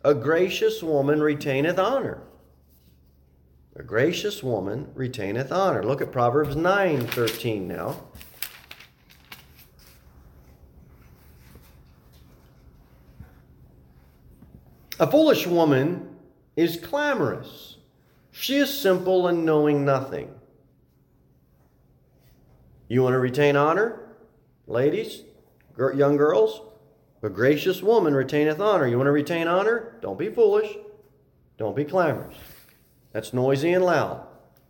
A 0.04 0.14
gracious 0.14 0.82
woman 0.82 1.22
retaineth 1.22 1.80
honor. 1.80 2.22
A 3.76 3.84
gracious 3.84 4.42
woman 4.42 4.90
retaineth 4.96 5.52
honor. 5.52 5.84
Look 5.84 6.02
at 6.02 6.12
Proverbs 6.12 6.56
9 6.56 7.08
13 7.08 7.68
now. 7.68 8.07
A 15.00 15.10
foolish 15.10 15.46
woman 15.46 16.16
is 16.56 16.78
clamorous. 16.78 17.78
She 18.32 18.58
is 18.58 18.76
simple 18.76 19.28
and 19.28 19.46
knowing 19.46 19.86
nothing. 19.86 20.34
You 22.88 23.04
want 23.04 23.14
to 23.14 23.20
retain 23.20 23.56
honor? 23.56 24.16
Ladies, 24.66 25.24
young 25.78 26.18
girls? 26.18 26.62
A 27.22 27.30
gracious 27.30 27.82
woman 27.82 28.14
retaineth 28.14 28.60
honor. 28.60 28.88
You 28.88 28.98
want 28.98 29.08
to 29.08 29.12
retain 29.12 29.48
honor? 29.48 29.98
Don't 30.02 30.18
be 30.18 30.30
foolish. 30.30 30.78
Don't 31.58 31.76
be 31.76 31.84
clamorous. 31.84 32.36
That's 33.12 33.34
noisy 33.34 33.74
and 33.74 33.84
loud. 33.84 34.26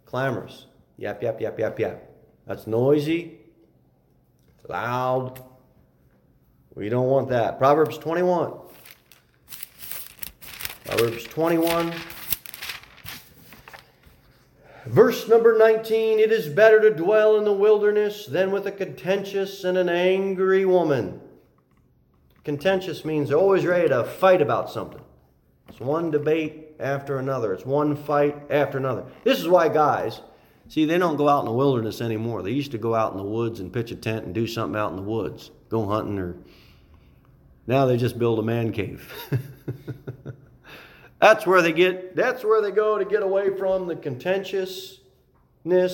Clamorous. 0.05 0.65
Yap, 0.97 1.21
yap, 1.21 1.39
yap, 1.39 1.59
yap, 1.59 1.79
yap. 1.79 2.03
That's 2.45 2.65
noisy, 2.65 3.39
loud. 4.67 5.43
We 6.73 6.89
don't 6.89 7.07
want 7.07 7.29
that. 7.29 7.57
Proverbs 7.57 7.97
21. 7.97 8.53
Proverbs 10.87 11.25
21. 11.25 11.93
Verse 14.85 15.27
number 15.27 15.57
19 15.57 16.17
It 16.17 16.31
is 16.31 16.47
better 16.47 16.79
to 16.79 16.95
dwell 16.95 17.35
in 17.37 17.43
the 17.43 17.51
wilderness 17.51 18.25
than 18.25 18.51
with 18.51 18.65
a 18.67 18.71
contentious 18.71 19.65
and 19.65 19.77
an 19.77 19.89
angry 19.89 20.63
woman. 20.63 21.19
Contentious 22.45 23.03
means 23.03 23.27
they're 23.27 23.37
always 23.37 23.65
ready 23.65 23.89
to 23.89 24.05
fight 24.05 24.41
about 24.41 24.69
something. 24.69 25.01
It's 25.67 25.81
one 25.81 26.09
debate 26.09 26.75
after 26.79 27.19
another, 27.19 27.51
it's 27.51 27.65
one 27.65 27.97
fight 27.97 28.41
after 28.49 28.77
another. 28.77 29.03
This 29.25 29.39
is 29.39 29.47
why 29.49 29.67
guys, 29.67 30.21
see, 30.69 30.85
they 30.85 30.97
don't 30.97 31.17
go 31.17 31.27
out 31.27 31.41
in 31.41 31.47
the 31.47 31.51
wilderness 31.51 31.99
anymore. 31.99 32.43
They 32.43 32.51
used 32.51 32.71
to 32.71 32.77
go 32.77 32.95
out 32.95 33.11
in 33.11 33.17
the 33.17 33.25
woods 33.25 33.59
and 33.59 33.73
pitch 33.73 33.91
a 33.91 33.95
tent 33.97 34.23
and 34.23 34.33
do 34.33 34.47
something 34.47 34.79
out 34.79 34.91
in 34.91 34.95
the 34.95 35.01
woods, 35.01 35.51
go 35.67 35.85
hunting 35.85 36.17
or. 36.17 36.37
Now 37.69 37.85
they 37.85 37.97
just 37.97 38.17
build 38.17 38.39
a 38.39 38.43
man 38.43 38.71
cave. 38.71 39.13
that's 41.19 41.45
where 41.45 41.61
they 41.61 41.73
get 41.73 42.15
that's 42.15 42.43
where 42.43 42.61
they 42.61 42.71
go 42.71 42.97
to 42.97 43.05
get 43.05 43.23
away 43.23 43.55
from 43.55 43.87
the 43.87 43.95
contentiousness 43.95 45.01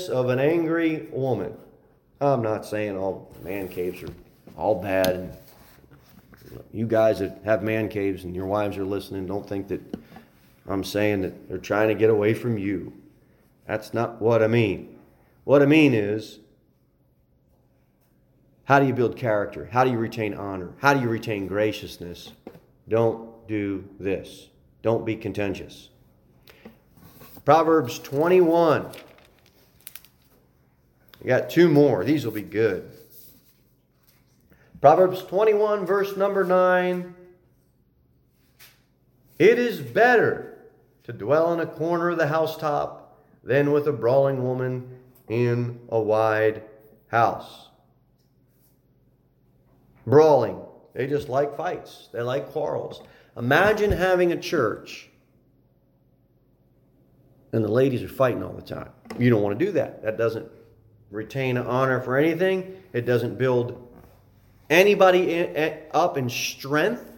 of 0.09 0.29
an 0.29 0.39
angry 0.39 1.07
woman. 1.11 1.55
I'm 2.21 2.41
not 2.41 2.65
saying 2.65 2.97
all 2.97 3.33
man 3.43 3.67
caves 3.67 4.03
are 4.03 4.13
all 4.55 4.81
bad 4.81 5.37
you 6.71 6.87
guys 6.87 7.19
that 7.19 7.41
have 7.45 7.63
man 7.63 7.89
caves 7.89 8.23
and 8.23 8.35
your 8.35 8.45
wives 8.45 8.77
are 8.77 8.85
listening, 8.85 9.25
don't 9.25 9.47
think 9.47 9.67
that 9.69 9.81
I'm 10.67 10.83
saying 10.83 11.21
that 11.21 11.49
they're 11.49 11.57
trying 11.57 11.89
to 11.89 11.95
get 11.95 12.09
away 12.09 12.33
from 12.33 12.57
you. 12.57 12.93
That's 13.67 13.93
not 13.93 14.21
what 14.21 14.41
I 14.41 14.47
mean. 14.47 14.99
What 15.43 15.61
I 15.61 15.65
mean 15.65 15.93
is, 15.93 16.39
how 18.65 18.79
do 18.79 18.87
you 18.87 18.93
build 18.93 19.17
character? 19.17 19.69
How 19.71 19.83
do 19.83 19.91
you 19.91 19.97
retain 19.97 20.33
honor? 20.33 20.71
How 20.79 20.93
do 20.93 21.01
you 21.01 21.09
retain 21.09 21.47
graciousness? 21.47 22.31
Don't 22.87 23.47
do 23.47 23.83
this. 23.99 24.47
Don't 24.83 25.05
be 25.05 25.15
contentious. 25.15 25.89
Proverbs 27.45 27.97
21. 27.99 28.91
We 31.21 31.27
got 31.27 31.49
two 31.49 31.69
more. 31.69 32.03
These 32.03 32.25
will 32.25 32.33
be 32.33 32.41
good. 32.41 32.91
Proverbs 34.81 35.23
21, 35.23 35.85
verse 35.85 36.17
number 36.17 36.43
9. 36.43 37.15
It 39.39 39.57
is 39.57 39.79
better 39.79 40.57
to 41.05 41.13
dwell 41.13 41.53
in 41.53 41.61
a 41.61 41.65
corner 41.65 42.09
of 42.09 42.17
the 42.17 42.27
housetop 42.27 43.17
than 43.43 43.71
with 43.71 43.87
a 43.87 43.93
brawling 43.93 44.43
woman 44.43 44.99
in 45.29 45.79
a 45.89 45.99
wide 45.99 46.63
house. 47.07 47.69
Brawling. 50.05 50.59
They 50.93 51.07
just 51.07 51.29
like 51.29 51.55
fights, 51.55 52.09
they 52.11 52.21
like 52.21 52.51
quarrels. 52.51 53.01
Imagine 53.35 53.91
having 53.91 54.31
a 54.31 54.37
church 54.37 55.09
and 57.51 57.63
the 57.63 57.71
ladies 57.71 58.01
are 58.03 58.07
fighting 58.07 58.43
all 58.43 58.53
the 58.53 58.61
time. 58.61 58.89
You 59.17 59.29
don't 59.29 59.41
want 59.41 59.57
to 59.57 59.65
do 59.65 59.71
that. 59.73 60.03
That 60.03 60.17
doesn't 60.17 60.49
retain 61.11 61.57
honor 61.57 62.01
for 62.01 62.17
anything, 62.17 62.81
it 62.91 63.05
doesn't 63.05 63.37
build 63.37 63.87
anybody 64.69 65.47
up 65.91 66.17
in 66.17 66.27
strength, 66.29 67.11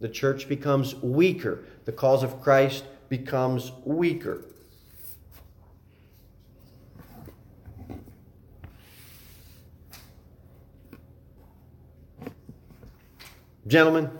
the 0.00 0.08
church 0.08 0.48
becomes 0.48 0.94
weaker. 0.96 1.64
The 1.86 1.92
cause 1.92 2.22
of 2.22 2.42
Christ 2.42 2.84
becomes 3.08 3.72
weaker. 3.84 4.44
Gentlemen, 13.66 14.10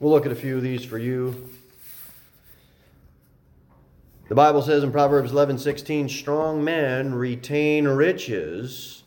we'll 0.00 0.12
look 0.12 0.26
at 0.26 0.32
a 0.32 0.36
few 0.36 0.56
of 0.56 0.62
these 0.62 0.84
for 0.84 0.98
you. 0.98 1.50
The 4.28 4.34
Bible 4.34 4.62
says 4.62 4.82
in 4.82 4.90
Proverbs 4.90 5.30
11 5.30 5.58
16, 5.58 6.08
strong 6.08 6.64
men 6.64 7.14
retain 7.14 7.86
riches 7.86 9.04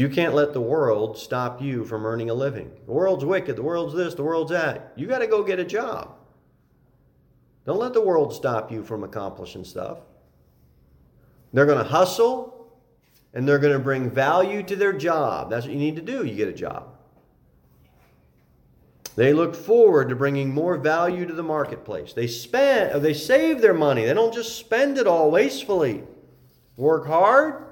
you 0.00 0.08
can't 0.08 0.34
let 0.34 0.52
the 0.52 0.60
world 0.60 1.18
stop 1.18 1.60
you 1.60 1.84
from 1.84 2.06
earning 2.06 2.30
a 2.30 2.34
living. 2.34 2.70
The 2.86 2.92
world's 2.92 3.24
wicked, 3.24 3.56
the 3.56 3.62
world's 3.62 3.94
this, 3.94 4.14
the 4.14 4.22
world's 4.22 4.50
that. 4.50 4.94
You 4.96 5.06
got 5.06 5.18
to 5.18 5.26
go 5.26 5.42
get 5.42 5.58
a 5.58 5.64
job. 5.64 6.16
Don't 7.66 7.78
let 7.78 7.92
the 7.92 8.00
world 8.00 8.32
stop 8.32 8.72
you 8.72 8.82
from 8.84 9.04
accomplishing 9.04 9.64
stuff. 9.64 9.98
They're 11.52 11.66
going 11.66 11.78
to 11.78 11.84
hustle 11.84 12.72
and 13.34 13.46
they're 13.46 13.58
going 13.58 13.74
to 13.74 13.78
bring 13.78 14.08
value 14.08 14.62
to 14.62 14.74
their 14.76 14.92
job. 14.92 15.50
That's 15.50 15.66
what 15.66 15.74
you 15.74 15.78
need 15.78 15.96
to 15.96 16.02
do. 16.02 16.24
You 16.24 16.34
get 16.34 16.48
a 16.48 16.54
job. 16.54 16.94
They 19.16 19.32
look 19.32 19.54
forward 19.54 20.08
to 20.08 20.16
bringing 20.16 20.54
more 20.54 20.76
value 20.76 21.26
to 21.26 21.34
the 21.34 21.42
marketplace. 21.42 22.12
They 22.12 22.26
spend, 22.26 22.92
uh, 22.92 22.98
they 22.98 23.14
save 23.14 23.60
their 23.60 23.74
money. 23.74 24.04
They 24.04 24.14
don't 24.14 24.32
just 24.32 24.56
spend 24.56 24.98
it 24.98 25.06
all 25.06 25.30
wastefully. 25.30 26.04
Work 26.76 27.06
hard, 27.06 27.66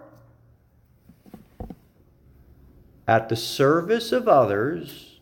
at 3.08 3.30
the 3.30 3.36
service 3.36 4.12
of 4.12 4.28
others, 4.28 5.18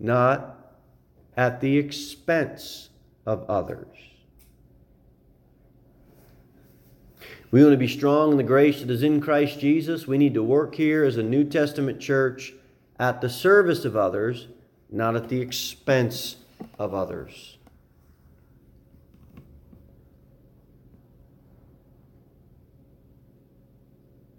not 0.00 0.58
at 1.36 1.60
the 1.60 1.78
expense 1.78 2.90
of 3.24 3.48
others. 3.48 3.86
We 7.52 7.62
want 7.62 7.72
to 7.72 7.78
be 7.78 7.86
strong 7.86 8.32
in 8.32 8.36
the 8.36 8.42
grace 8.42 8.80
that 8.80 8.90
is 8.90 9.04
in 9.04 9.20
Christ 9.20 9.60
Jesus. 9.60 10.08
We 10.08 10.18
need 10.18 10.34
to 10.34 10.42
work 10.42 10.74
here 10.74 11.04
as 11.04 11.16
a 11.16 11.22
New 11.22 11.44
Testament 11.44 12.00
church 12.00 12.52
at 12.98 13.20
the 13.20 13.28
service 13.28 13.84
of 13.84 13.94
others, 13.96 14.48
not 14.94 15.16
at 15.16 15.28
the 15.28 15.40
expense 15.40 16.36
of 16.78 16.94
others. 16.94 17.58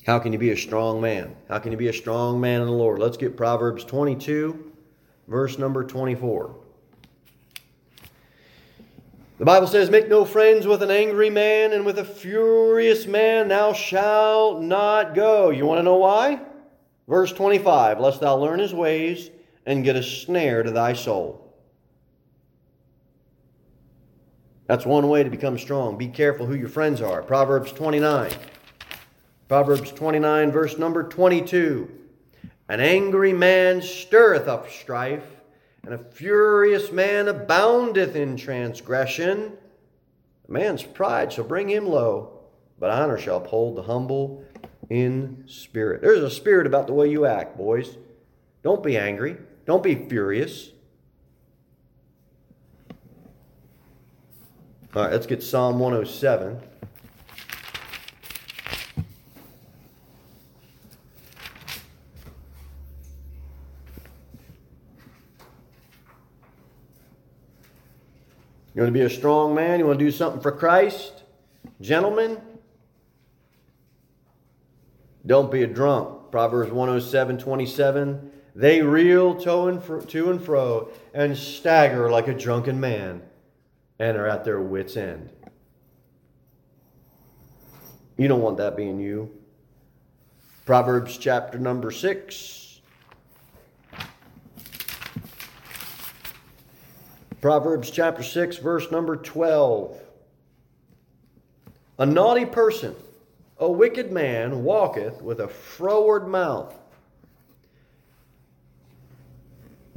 How 0.06 0.20
can 0.20 0.32
you 0.32 0.40
be 0.40 0.52
a 0.52 0.58
strong 0.58 1.02
man? 1.02 1.36
How 1.50 1.60
can 1.60 1.72
you 1.72 1.78
be 1.78 1.88
a 1.88 1.94
strong 1.94 2.40
man 2.40 2.62
in 2.62 2.68
the 2.68 2.74
Lord? 2.74 3.00
Let's 3.00 3.18
get 3.18 3.36
Proverbs 3.36 3.84
22, 3.84 4.72
verse 5.28 5.58
number 5.58 5.84
24. 5.84 6.56
The 9.38 9.46
Bible 9.46 9.68
says, 9.68 9.90
Make 9.90 10.08
no 10.08 10.24
friends 10.24 10.68
with 10.68 10.82
an 10.82 10.92
angry 10.92 11.30
man, 11.30 11.74
and 11.74 11.86
with 11.86 12.00
a 12.00 12.06
furious 12.06 13.08
man 13.08 13.50
thou 13.50 13.74
shalt 13.74 14.62
not 14.62 15.16
go. 15.16 15.50
You 15.50 15.66
want 15.66 15.80
to 15.80 15.84
know 15.84 15.98
why? 15.98 16.40
Verse 17.08 17.34
25 17.34 18.00
Lest 18.00 18.22
thou 18.22 18.38
learn 18.38 18.60
his 18.60 18.74
ways, 18.74 19.32
and 19.66 19.84
get 19.84 19.96
a 19.96 20.04
snare 20.04 20.64
to 20.64 20.72
thy 20.72 20.94
soul. 20.94 21.42
That's 24.68 24.86
one 24.86 25.08
way 25.10 25.24
to 25.24 25.30
become 25.30 25.60
strong. 25.60 25.98
Be 25.98 26.08
careful 26.08 26.46
who 26.46 26.56
your 26.56 26.70
friends 26.70 27.02
are. 27.02 27.22
Proverbs 27.22 27.72
29. 27.72 28.32
Proverbs 29.48 29.92
29, 29.92 30.52
verse 30.52 30.78
number 30.78 31.04
22. 31.04 31.92
An 32.68 32.80
angry 32.80 33.32
man 33.32 33.82
stirreth 33.82 34.48
up 34.48 34.72
strife, 34.72 35.42
and 35.84 35.94
a 35.94 36.00
furious 36.00 36.92
man 36.92 37.28
aboundeth 37.28 38.16
in 38.16 38.38
transgression. 38.38 39.54
A 40.48 40.52
man's 40.52 40.82
pride 40.82 41.32
shall 41.32 41.46
bring 41.46 41.70
him 41.70 41.86
low, 41.86 42.40
but 42.80 42.90
honor 42.90 43.20
shall 43.20 43.38
uphold 43.38 43.76
the 43.76 43.84
humble 43.84 44.44
in 44.90 45.44
spirit. 45.46 46.02
There's 46.02 46.24
a 46.24 46.32
spirit 46.32 46.66
about 46.66 46.88
the 46.88 46.94
way 46.94 47.12
you 47.12 47.28
act, 47.28 47.56
boys. 47.56 47.98
Don't 48.64 48.84
be 48.84 48.98
angry. 48.98 49.38
Don't 49.66 49.82
be 49.82 49.96
furious. 49.96 50.72
All 54.96 55.04
right, 55.04 55.12
let's 55.12 55.26
get 55.26 55.44
Psalm 55.44 55.80
107. 55.80 56.62
You 68.74 68.82
want 68.82 68.94
to 68.94 69.00
be 69.00 69.02
a 69.02 69.10
strong 69.10 69.56
man? 69.56 69.80
You 69.80 69.88
want 69.88 70.00
to 70.00 70.06
do 70.06 70.12
something 70.12 70.42
for 70.42 70.52
Christ? 70.52 71.24
Gentlemen, 71.82 72.40
don't 75.26 75.50
be 75.50 75.64
a 75.64 75.68
drunk. 75.68 76.30
Proverbs 76.30 76.72
107 76.72 77.38
27. 77.38 78.32
They 78.56 78.82
reel 78.82 79.36
to 79.42 79.66
and, 79.66 79.84
fro, 79.84 80.00
to 80.00 80.32
and 80.32 80.42
fro 80.42 80.90
and 81.14 81.38
stagger 81.38 82.10
like 82.10 82.30
a 82.30 82.34
drunken 82.34 82.80
man 82.80 83.22
and 84.00 84.16
are 84.16 84.28
at 84.28 84.46
their 84.46 84.62
wits' 84.62 84.96
end. 84.96 85.30
You 88.18 88.30
don't 88.30 88.42
want 88.42 88.56
that 88.58 88.78
being 88.78 88.98
you. 88.98 89.30
Proverbs 90.66 91.18
chapter 91.18 91.60
number 91.60 91.92
6. 91.92 92.82
Proverbs 97.42 97.92
chapter 97.92 98.24
6, 98.24 98.58
verse 98.58 98.90
number 98.90 99.18
12. 99.18 100.00
A 102.00 102.06
naughty 102.06 102.46
person, 102.46 102.96
a 103.58 103.70
wicked 103.70 104.14
man, 104.14 104.64
walketh 104.64 105.22
with 105.22 105.42
a 105.42 105.48
froward 105.48 106.28
mouth. 106.28 106.74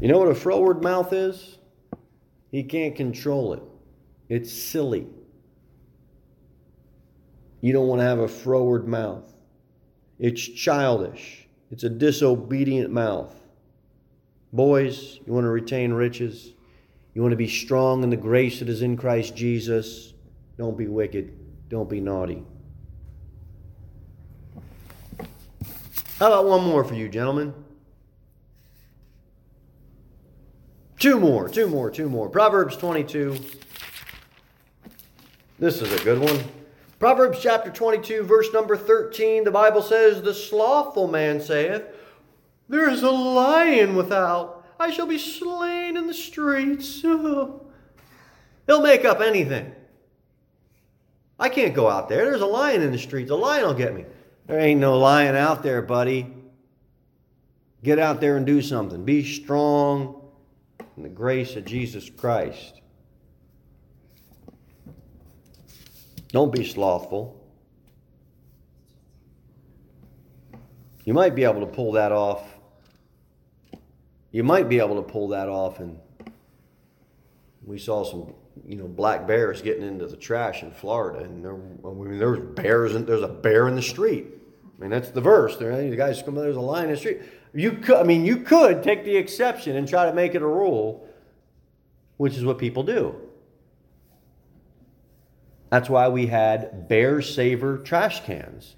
You 0.01 0.09
know 0.09 0.19
what 0.19 0.29
a 0.29 0.35
froward 0.35 0.83
mouth 0.83 1.13
is? 1.13 1.59
He 2.51 2.63
can't 2.63 2.95
control 2.95 3.53
it. 3.55 3.63
It's 4.29 4.53
silly. 4.53 5.07
You 7.61 7.73
don't 7.73 7.89
want 7.89 8.01
to 8.01 8.05
have 8.05 8.21
a 8.21 8.29
froward 8.29 8.87
mouth. 8.87 9.33
It's 10.19 10.41
childish. 10.41 11.49
It's 11.71 11.85
a 11.85 11.91
disobedient 11.91 12.91
mouth. 12.91 13.35
Boys, 14.53 15.19
you 15.27 15.33
want 15.33 15.45
to 15.45 15.51
retain 15.51 15.93
riches? 15.93 16.53
You 17.15 17.23
want 17.23 17.33
to 17.33 17.37
be 17.37 17.49
strong 17.49 18.03
in 18.03 18.11
the 18.11 18.17
grace 18.17 18.61
that 18.61 18.69
is 18.69 18.83
in 18.83 18.97
Christ 18.97 19.35
Jesus? 19.35 20.15
Don't 20.57 20.79
be 20.79 20.87
wicked. 20.87 21.37
Don't 21.69 21.91
be 21.91 22.01
naughty. 22.01 22.45
How 26.19 26.29
about 26.29 26.47
one 26.47 26.65
more 26.65 26.85
for 26.85 26.95
you, 26.95 27.09
gentlemen? 27.09 27.53
Two 30.99 31.21
more, 31.21 31.49
two 31.49 31.69
more, 31.69 31.91
two 31.91 32.09
more. 32.09 32.29
Proverbs 32.29 32.77
22. 32.77 33.39
This 35.61 35.81
is 35.81 35.93
a 35.93 36.05
good 36.05 36.19
one. 36.19 36.43
Proverbs 36.99 37.39
chapter 37.41 37.71
22, 37.71 38.25
verse 38.25 38.53
number 38.53 38.77
13, 38.77 39.45
the 39.45 39.51
Bible 39.53 39.81
says, 39.83 40.21
The 40.21 40.35
slothful 40.35 41.07
man 41.07 41.41
saith, 41.41 41.85
There 42.69 42.91
is 42.91 43.05
a 43.05 43.11
lion 43.11 43.95
without. 43.95 44.67
I 44.81 44.91
shall 44.91 45.07
be 45.07 45.19
slain 45.19 45.97
in 45.97 46.09
the 46.09 46.15
streets. 46.15 47.01
He'll 47.03 47.63
make 48.67 49.05
up 49.05 49.21
anything. 49.21 49.73
I 51.39 51.49
can't 51.49 51.75
go 51.75 51.89
out 51.89 52.09
there. 52.09 52.25
There's 52.25 52.41
a 52.41 52.47
lion 52.47 52.83
in 52.83 52.91
the 52.91 52.99
streets. 52.99 53.31
A 53.31 53.37
lion 53.37 53.65
will 53.65 53.75
get 53.75 53.95
me. 53.95 54.05
There 54.49 54.59
ain't 54.59 54.81
no 54.81 54.99
lion 54.99 55.37
out 55.37 55.63
there, 55.63 55.83
buddy. 55.83 56.35
Get 57.85 58.01
out 58.01 58.21
there 58.21 58.37
and 58.37 58.45
do 58.45 58.61
something. 58.61 59.05
Be 59.05 59.23
strong 59.23 60.28
in 60.99 61.05
the 61.05 61.09
grace 61.09 61.55
of 61.55 61.65
Jesus 61.65 62.11
Christ. 62.11 62.81
Don't 66.33 66.53
be 66.53 66.65
slothful. 66.65 67.41
You 71.05 71.15
might 71.15 71.37
be 71.37 71.45
able 71.45 71.61
to 71.61 71.67
pull 71.67 71.93
that 71.93 72.11
off. 72.11 72.43
You 74.33 74.43
might 74.43 74.69
be 74.69 74.81
able 74.81 74.97
to 74.97 75.09
pull 75.09 75.29
that 75.29 75.49
off, 75.49 75.79
and 75.79 76.01
we 77.65 77.79
saw 77.79 78.03
some, 78.03 78.35
you 78.67 78.75
know, 78.75 78.89
black 78.89 79.25
bears 79.25 79.63
getting 79.63 79.85
into 79.85 80.09
the 80.09 80.17
trash 80.17 80.65
in 80.65 80.73
Florida, 80.73 81.25
and 81.25 81.45
there, 81.45 81.55
I 81.55 81.93
mean, 81.93 82.19
there's 82.19 82.41
bears, 82.41 82.97
and 82.97 83.07
there's 83.07 83.23
a 83.23 83.29
bear 83.29 83.69
in 83.69 83.77
the 83.77 83.83
street. 83.83 84.27
I 84.77 84.81
mean, 84.81 84.91
that's 84.91 85.11
the 85.11 85.21
verse. 85.21 85.57
There, 85.57 85.75
the 85.89 85.97
guys 85.97 86.21
come. 86.23 86.35
There's 86.35 86.57
a 86.57 86.61
lion 86.61 86.87
in 86.87 86.91
the 86.91 86.97
street. 86.97 87.21
You 87.55 87.73
could, 87.73 87.97
I 87.97 88.03
mean, 88.03 88.25
you 88.25 88.39
could 88.39 88.83
take 88.83 89.05
the 89.05 89.17
exception 89.17 89.77
and 89.77 89.89
try 89.89 90.07
to 90.07 90.13
make 90.13 90.35
it 90.35 90.43
a 90.43 90.47
rule, 90.47 91.09
which 92.17 92.37
is 92.37 92.45
what 92.45 92.59
people 92.59 92.83
do. 92.83 93.15
That's 95.71 95.89
why 95.89 96.09
we 96.09 96.27
had 96.27 96.89
bear 96.89 97.21
saver 97.21 97.79
trash 97.79 98.25
cans. 98.25 98.77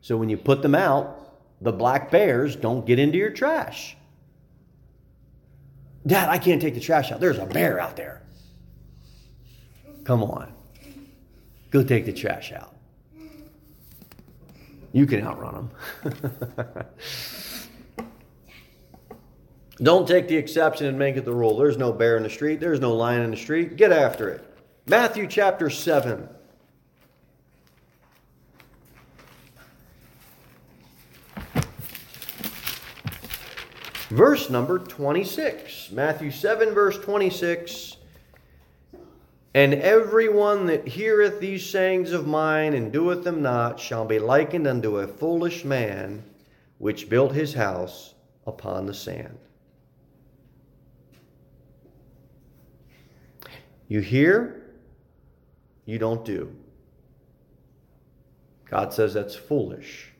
So 0.00 0.16
when 0.16 0.28
you 0.28 0.36
put 0.36 0.62
them 0.62 0.74
out, 0.74 1.18
the 1.60 1.72
black 1.72 2.10
bears 2.10 2.56
don't 2.56 2.84
get 2.86 2.98
into 2.98 3.18
your 3.18 3.30
trash. 3.30 3.96
Dad, 6.06 6.28
I 6.28 6.38
can't 6.38 6.60
take 6.60 6.74
the 6.74 6.80
trash 6.80 7.12
out. 7.12 7.20
There's 7.20 7.38
a 7.38 7.46
bear 7.46 7.78
out 7.78 7.96
there. 7.96 8.22
Come 10.04 10.22
on. 10.24 10.52
Go 11.70 11.84
take 11.84 12.06
the 12.06 12.12
trash 12.12 12.52
out. 12.52 12.74
You 14.92 15.06
can 15.06 15.24
outrun 15.24 15.70
them. 16.02 16.84
Don't 19.82 20.06
take 20.06 20.28
the 20.28 20.36
exception 20.36 20.86
and 20.86 20.96
make 20.96 21.16
it 21.16 21.24
the 21.24 21.34
rule. 21.34 21.56
There's 21.56 21.76
no 21.76 21.92
bear 21.92 22.16
in 22.16 22.22
the 22.22 22.30
street. 22.30 22.60
There's 22.60 22.78
no 22.78 22.94
lion 22.94 23.22
in 23.22 23.32
the 23.32 23.36
street. 23.36 23.76
Get 23.76 23.90
after 23.90 24.28
it. 24.28 24.44
Matthew 24.86 25.26
chapter 25.26 25.70
7. 25.70 26.28
Verse 34.10 34.50
number 34.50 34.78
26. 34.78 35.90
Matthew 35.90 36.30
7, 36.30 36.74
verse 36.74 36.98
26. 36.98 37.96
And 39.54 39.74
every 39.74 40.28
one 40.28 40.66
that 40.66 40.86
heareth 40.86 41.40
these 41.40 41.68
sayings 41.68 42.12
of 42.12 42.26
mine 42.26 42.74
and 42.74 42.92
doeth 42.92 43.24
them 43.24 43.42
not 43.42 43.80
shall 43.80 44.04
be 44.04 44.18
likened 44.18 44.66
unto 44.66 44.98
a 44.98 45.08
foolish 45.08 45.64
man 45.64 46.22
which 46.78 47.08
built 47.08 47.32
his 47.32 47.54
house 47.54 48.14
upon 48.46 48.86
the 48.86 48.94
sand. 48.94 49.38
You 53.88 54.00
hear, 54.00 54.62
you 55.84 55.98
don't 55.98 56.24
do. 56.24 56.54
God 58.70 58.92
says 58.92 59.12
that's 59.14 59.34
foolish. 59.34 60.12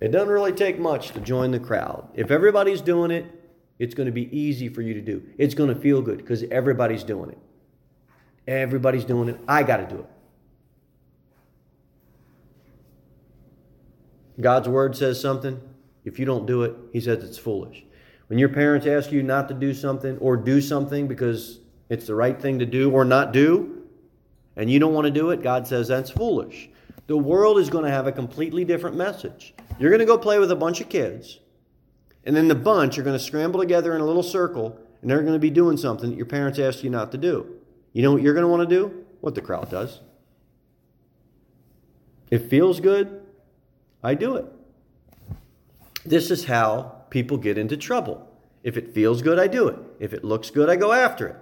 It 0.00 0.08
doesn't 0.08 0.28
really 0.28 0.52
take 0.52 0.78
much 0.78 1.10
to 1.12 1.20
join 1.20 1.50
the 1.50 1.58
crowd. 1.58 2.08
If 2.14 2.30
everybody's 2.30 2.80
doing 2.80 3.10
it, 3.10 3.26
it's 3.78 3.94
going 3.94 4.06
to 4.06 4.12
be 4.12 4.28
easy 4.36 4.68
for 4.68 4.82
you 4.82 4.94
to 4.94 5.00
do. 5.00 5.22
It's 5.38 5.54
going 5.54 5.74
to 5.74 5.80
feel 5.80 6.02
good 6.02 6.18
because 6.18 6.44
everybody's 6.44 7.02
doing 7.02 7.30
it. 7.30 7.38
Everybody's 8.46 9.04
doing 9.04 9.28
it. 9.28 9.40
I 9.48 9.62
got 9.62 9.78
to 9.78 9.86
do 9.86 10.00
it. 10.00 10.06
God's 14.40 14.68
word 14.68 14.96
says 14.96 15.20
something. 15.20 15.60
If 16.04 16.18
you 16.18 16.24
don't 16.24 16.46
do 16.46 16.62
it, 16.62 16.74
he 16.92 17.00
says 17.00 17.24
it's 17.24 17.38
foolish. 17.38 17.84
When 18.28 18.38
your 18.38 18.48
parents 18.48 18.86
ask 18.86 19.12
you 19.12 19.22
not 19.22 19.48
to 19.48 19.54
do 19.54 19.72
something 19.72 20.18
or 20.18 20.36
do 20.36 20.60
something 20.60 21.06
because 21.06 21.60
it's 21.88 22.06
the 22.06 22.14
right 22.14 22.40
thing 22.40 22.58
to 22.58 22.66
do 22.66 22.90
or 22.90 23.04
not 23.04 23.32
do, 23.32 23.84
and 24.56 24.70
you 24.70 24.78
don't 24.78 24.94
want 24.94 25.04
to 25.04 25.10
do 25.10 25.30
it, 25.30 25.42
God 25.42 25.66
says 25.66 25.86
that's 25.86 26.10
foolish. 26.10 26.68
the 27.06 27.16
world 27.16 27.58
is 27.58 27.70
going 27.70 27.84
to 27.84 27.90
have 27.90 28.06
a 28.06 28.12
completely 28.12 28.64
different 28.64 28.96
message. 28.96 29.54
You're 29.78 29.90
going 29.90 30.00
to 30.00 30.06
go 30.06 30.18
play 30.18 30.38
with 30.38 30.50
a 30.50 30.56
bunch 30.56 30.80
of 30.80 30.88
kids, 30.88 31.38
and 32.24 32.34
then 32.34 32.48
the 32.48 32.54
bunch 32.54 32.98
are 32.98 33.02
going 33.02 33.16
to 33.16 33.24
scramble 33.24 33.60
together 33.60 33.94
in 33.94 34.00
a 34.00 34.04
little 34.04 34.22
circle, 34.22 34.78
and 35.00 35.10
they're 35.10 35.22
going 35.22 35.32
to 35.32 35.38
be 35.38 35.50
doing 35.50 35.76
something 35.76 36.10
that 36.10 36.16
your 36.16 36.26
parents 36.26 36.58
asked 36.58 36.82
you 36.82 36.90
not 36.90 37.12
to 37.12 37.18
do. 37.18 37.60
You 37.92 38.02
know 38.02 38.12
what 38.12 38.22
you're 38.22 38.34
going 38.34 38.44
to 38.44 38.48
want 38.48 38.68
to 38.68 38.74
do? 38.74 39.04
What 39.20 39.34
the 39.34 39.40
crowd 39.40 39.70
does. 39.70 40.00
It 42.30 42.50
feels 42.50 42.80
good, 42.80 43.22
I 44.02 44.14
do 44.14 44.36
it. 44.36 44.46
This 46.04 46.30
is 46.30 46.44
how 46.44 46.95
people 47.10 47.36
get 47.36 47.58
into 47.58 47.76
trouble. 47.76 48.28
If 48.62 48.76
it 48.76 48.94
feels 48.94 49.22
good, 49.22 49.38
I 49.38 49.46
do 49.46 49.68
it. 49.68 49.78
If 50.00 50.12
it 50.12 50.24
looks 50.24 50.50
good, 50.50 50.68
I 50.68 50.76
go 50.76 50.92
after 50.92 51.28
it. 51.28 51.36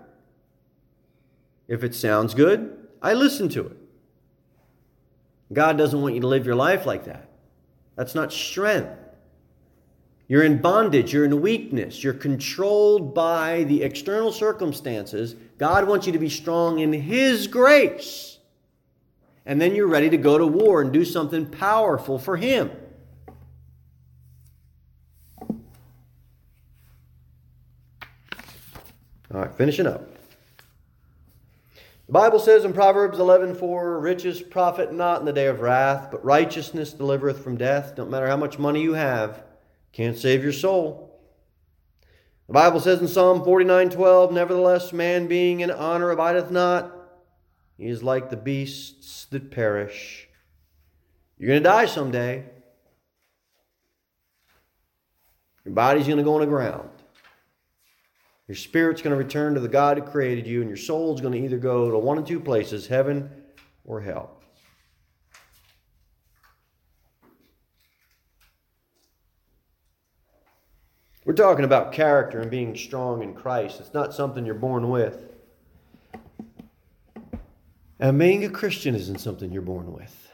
If 1.69 1.83
it 1.83 1.95
sounds 1.95 2.35
good, 2.35 2.77
I 3.01 3.15
listen 3.15 3.49
to 3.51 3.67
it. 3.67 3.77
God 5.53 5.79
doesn't 5.79 6.01
want 6.01 6.15
you 6.15 6.21
to 6.21 6.27
live 6.27 6.47
your 6.47 6.55
life 6.55 6.85
like 6.85 7.05
that. 7.05 7.29
That's 7.97 8.15
not 8.15 8.33
strength. 8.33 8.99
You're 10.27 10.43
in 10.43 10.61
bondage, 10.61 11.13
you're 11.13 11.27
in 11.27 11.43
weakness, 11.43 12.03
you're 12.03 12.15
controlled 12.15 13.15
by 13.15 13.65
the 13.65 13.83
external 13.83 14.33
circumstances. 14.33 15.37
God 15.59 15.87
wants 15.87 16.07
you 16.07 16.13
to 16.13 16.19
be 16.19 16.31
strong 16.31 16.79
in 16.79 16.93
His 16.93 17.47
grace. 17.47 18.39
And 19.45 19.61
then 19.61 19.75
you're 19.75 19.87
ready 19.87 20.09
to 20.09 20.17
go 20.17 20.39
to 20.39 20.47
war 20.47 20.81
and 20.81 20.93
do 20.93 21.05
something 21.05 21.45
powerful 21.45 22.19
for 22.19 22.39
Him. 22.39 22.71
All 29.33 29.41
right, 29.41 29.44
finishing 29.57 29.87
up. 29.87 30.09
The 32.07 32.13
Bible 32.13 32.39
says 32.39 32.65
in 32.65 32.75
Proverbs 32.75 33.19
11:4, 33.19 33.99
"Riches 33.99 34.43
profit 34.43 34.93
not 34.93 35.21
in 35.21 35.27
the 35.27 35.33
day 35.33 35.47
of 35.47 35.61
wrath, 35.61 36.11
but 36.11 36.25
righteousness 36.25 36.93
delivereth 36.93 37.43
from 37.43 37.57
death." 37.57 37.95
Don't 37.95 38.11
matter 38.11 38.27
how 38.27 38.37
much 38.37 38.59
money 38.59 38.83
you 38.83 38.93
have, 38.93 39.43
can't 39.93 40.19
save 40.19 40.43
your 40.43 40.53
soul. 40.53 41.19
The 42.47 42.53
Bible 42.53 42.81
says 42.81 43.01
in 43.01 43.09
Psalm 43.09 43.43
49:12, 43.43 44.31
"Nevertheless, 44.33 44.93
man 44.93 45.29
being 45.29 45.61
in 45.61 45.71
honor 45.71 46.11
abideth 46.11 46.51
not; 46.51 46.95
he 47.79 47.89
is 47.89 48.03
like 48.03 48.29
the 48.29 48.37
beasts 48.37 49.25
that 49.31 49.51
perish." 49.51 50.29
You're 51.39 51.49
going 51.49 51.63
to 51.63 51.69
die 51.69 51.87
someday. 51.87 52.45
Your 55.65 55.75
body's 55.75 56.07
going 56.07 56.19
to 56.19 56.23
go 56.23 56.35
on 56.35 56.41
the 56.41 56.47
ground. 56.47 56.91
Your 58.47 58.57
spirit's 58.57 59.01
going 59.01 59.17
to 59.17 59.23
return 59.23 59.55
to 59.55 59.61
the 59.61 59.69
God 59.69 59.99
who 59.99 60.05
created 60.05 60.47
you, 60.47 60.61
and 60.61 60.69
your 60.69 60.77
soul's 60.77 61.21
going 61.21 61.33
to 61.33 61.39
either 61.39 61.57
go 61.57 61.91
to 61.91 61.99
one 61.99 62.19
of 62.19 62.27
two 62.27 62.41
places 62.41 62.87
heaven 62.87 63.31
or 63.85 64.01
hell. 64.01 64.43
We're 71.25 71.33
talking 71.33 71.65
about 71.65 71.93
character 71.93 72.41
and 72.41 72.51
being 72.51 72.77
strong 72.77 73.23
in 73.23 73.35
Christ. 73.35 73.81
It's 73.81 73.95
not 73.95 74.13
something 74.13 74.45
you're 74.45 74.55
born 74.55 74.91
with. 74.91 75.31
And 77.99 78.19
being 78.19 78.45
a 78.45 78.51
Christian 78.51 78.95
isn't 78.95 79.21
something 79.21 79.51
you're 79.51 79.63
born 79.63 79.91
with. 79.95 80.31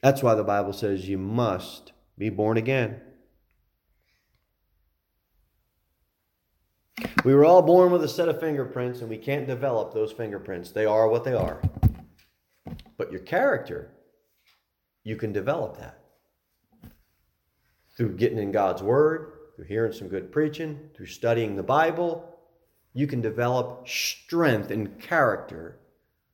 That's 0.00 0.22
why 0.22 0.36
the 0.36 0.44
Bible 0.44 0.72
says 0.72 1.08
you 1.08 1.18
must 1.18 1.90
be 2.16 2.30
born 2.30 2.56
again. 2.56 3.00
We 7.24 7.34
were 7.34 7.44
all 7.44 7.62
born 7.62 7.92
with 7.92 8.02
a 8.04 8.08
set 8.08 8.28
of 8.28 8.40
fingerprints, 8.40 9.00
and 9.00 9.08
we 9.08 9.18
can't 9.18 9.46
develop 9.46 9.92
those 9.92 10.12
fingerprints. 10.12 10.70
They 10.70 10.86
are 10.86 11.08
what 11.08 11.24
they 11.24 11.34
are. 11.34 11.60
But 12.96 13.12
your 13.12 13.20
character, 13.20 13.92
you 15.04 15.16
can 15.16 15.32
develop 15.32 15.78
that 15.78 15.98
through 17.96 18.16
getting 18.16 18.38
in 18.38 18.52
God's 18.52 18.82
Word, 18.82 19.32
through 19.56 19.66
hearing 19.66 19.92
some 19.92 20.08
good 20.08 20.30
preaching, 20.32 20.90
through 20.94 21.06
studying 21.06 21.56
the 21.56 21.62
Bible. 21.62 22.38
You 22.94 23.06
can 23.06 23.20
develop 23.20 23.88
strength 23.88 24.70
and 24.70 25.00
character 25.00 25.78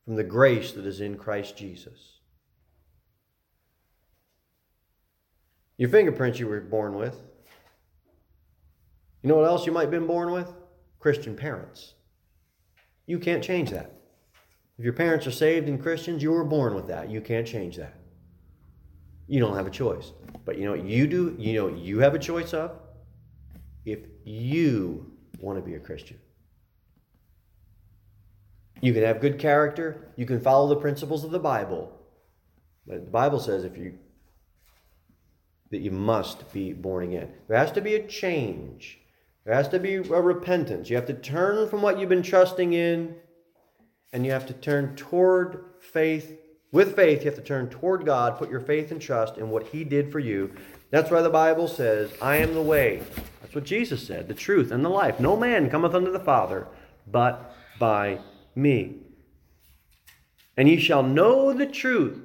from 0.05 0.17
the 0.17 0.25
grace 0.25 0.73
that 0.73 0.87
is 0.87 1.01
in 1.01 1.17
Christ 1.17 1.57
Jesus. 1.57 2.19
Your 5.77 5.89
fingerprints 5.89 6.39
you 6.39 6.47
were 6.47 6.61
born 6.61 6.95
with. 6.95 7.23
You 9.25 9.29
know 9.29 9.37
what 9.37 9.47
else 9.47 9.65
you 9.65 9.73
might 9.73 9.85
have 9.85 9.91
been 9.91 10.07
born 10.07 10.33
with? 10.33 10.53
Christian 11.01 11.35
parents. 11.35 11.95
You 13.07 13.19
can't 13.19 13.43
change 13.43 13.71
that. 13.71 13.91
If 14.79 14.85
your 14.85 14.93
parents 14.93 15.27
are 15.27 15.31
saved 15.31 15.67
and 15.67 15.83
Christians, 15.83 16.23
you 16.23 16.31
were 16.31 16.45
born 16.45 16.75
with 16.75 16.89
that. 16.89 17.11
You 17.11 17.23
can't 17.23 17.47
change 17.47 17.79
that. 17.79 17.95
You 19.27 19.41
don't 19.41 19.57
have 19.57 19.67
a 19.67 19.71
choice. 19.71 20.13
But 20.45 20.59
you 20.59 20.67
know 20.67 20.73
what 20.73 20.85
you 20.85 21.07
do? 21.07 21.35
You 21.39 21.55
know 21.55 21.65
what 21.65 21.79
you 21.79 22.01
have 22.01 22.15
a 22.15 22.19
choice 22.19 22.53
of? 22.53 22.73
If 23.87 24.01
you 24.25 25.11
want 25.41 25.59
to 25.59 25.65
be 25.65 25.77
a 25.77 25.81
Christian. 25.81 26.19
You 28.83 28.93
can 28.93 29.05
have 29.05 29.23
good 29.23 29.39
character, 29.39 30.13
you 30.17 30.27
can 30.27 30.39
follow 30.39 30.69
the 30.69 30.77
principles 30.77 31.25
of 31.25 31.31
the 31.31 31.39
Bible. 31.39 31.99
But 32.87 33.07
the 33.07 33.11
Bible 33.11 33.41
says 33.41 33.65
if 33.65 33.79
you 33.79 33.95
that 35.71 35.81
you 35.81 35.91
must 35.91 36.53
be 36.53 36.75
born 36.75 37.05
again. 37.05 37.33
There 37.49 37.57
has 37.57 37.73
to 37.73 37.81
be 37.81 37.95
a 37.95 38.07
change. 38.07 39.01
There 39.45 39.55
has 39.55 39.69
to 39.69 39.79
be 39.79 39.97
a 39.97 40.01
repentance. 40.03 40.89
You 40.89 40.97
have 40.97 41.07
to 41.07 41.15
turn 41.15 41.69
from 41.69 41.83
what 41.83 41.99
you've 41.99 42.09
been 42.09 42.23
trusting 42.23 42.73
in, 42.73 43.15
and 44.13 44.25
you 44.25 44.33
have 44.33 44.47
to 44.47 44.55
turn 44.55 44.97
toward 44.97 45.65
faith. 45.81 46.39
With 46.73 46.97
faith, 46.97 47.21
you 47.21 47.27
have 47.27 47.39
to 47.39 47.45
turn 47.45 47.69
toward 47.69 48.07
God, 48.07 48.39
put 48.39 48.51
your 48.51 48.61
faith 48.61 48.91
and 48.91 49.01
trust 49.01 49.37
in 49.37 49.51
what 49.51 49.67
He 49.67 49.85
did 49.85 50.11
for 50.11 50.19
you. 50.19 50.51
That's 50.91 51.11
why 51.11 51.23
the 51.23 51.31
Bible 51.31 51.69
says, 51.69 52.11
I 52.23 52.37
am 52.37 52.55
the 52.55 52.63
way. 52.63 53.03
That's 53.43 53.55
what 53.55 53.65
Jesus 53.65 54.07
said, 54.07 54.29
the 54.29 54.35
truth 54.35 54.71
and 54.71 54.85
the 54.85 54.89
life. 54.89 55.21
No 55.21 55.37
man 55.37 55.69
cometh 55.69 55.95
unto 55.95 56.11
the 56.11 56.19
Father 56.19 56.67
but 57.07 57.55
by 57.79 58.19
me. 58.55 58.97
And 60.57 60.69
ye 60.69 60.79
shall 60.79 61.03
know 61.03 61.53
the 61.53 61.67
truth, 61.67 62.19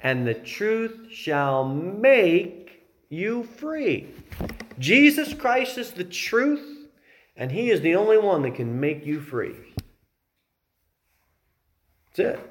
and 0.00 0.26
the 0.26 0.34
truth 0.34 1.08
shall 1.10 1.64
make 1.64 2.84
you 3.08 3.44
free. 3.44 4.08
Jesus 4.78 5.34
Christ 5.34 5.78
is 5.78 5.92
the 5.92 6.04
truth, 6.04 6.88
and 7.36 7.52
He 7.52 7.70
is 7.70 7.80
the 7.80 7.94
only 7.94 8.18
one 8.18 8.42
that 8.42 8.54
can 8.54 8.80
make 8.80 9.06
you 9.06 9.20
free. 9.20 9.56
That's 12.14 12.36
it. 12.36 12.50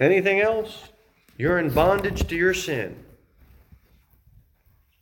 Anything 0.00 0.40
else? 0.40 0.88
You're 1.36 1.58
in 1.58 1.72
bondage 1.72 2.26
to 2.28 2.36
your 2.36 2.54
sin. 2.54 3.04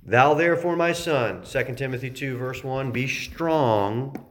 Thou 0.04 0.34
therefore, 0.34 0.76
my 0.76 0.92
son, 0.92 1.42
2 1.44 1.74
Timothy 1.76 2.10
2, 2.10 2.36
verse 2.36 2.64
1, 2.64 2.90
be 2.90 3.06
strong 3.06 4.26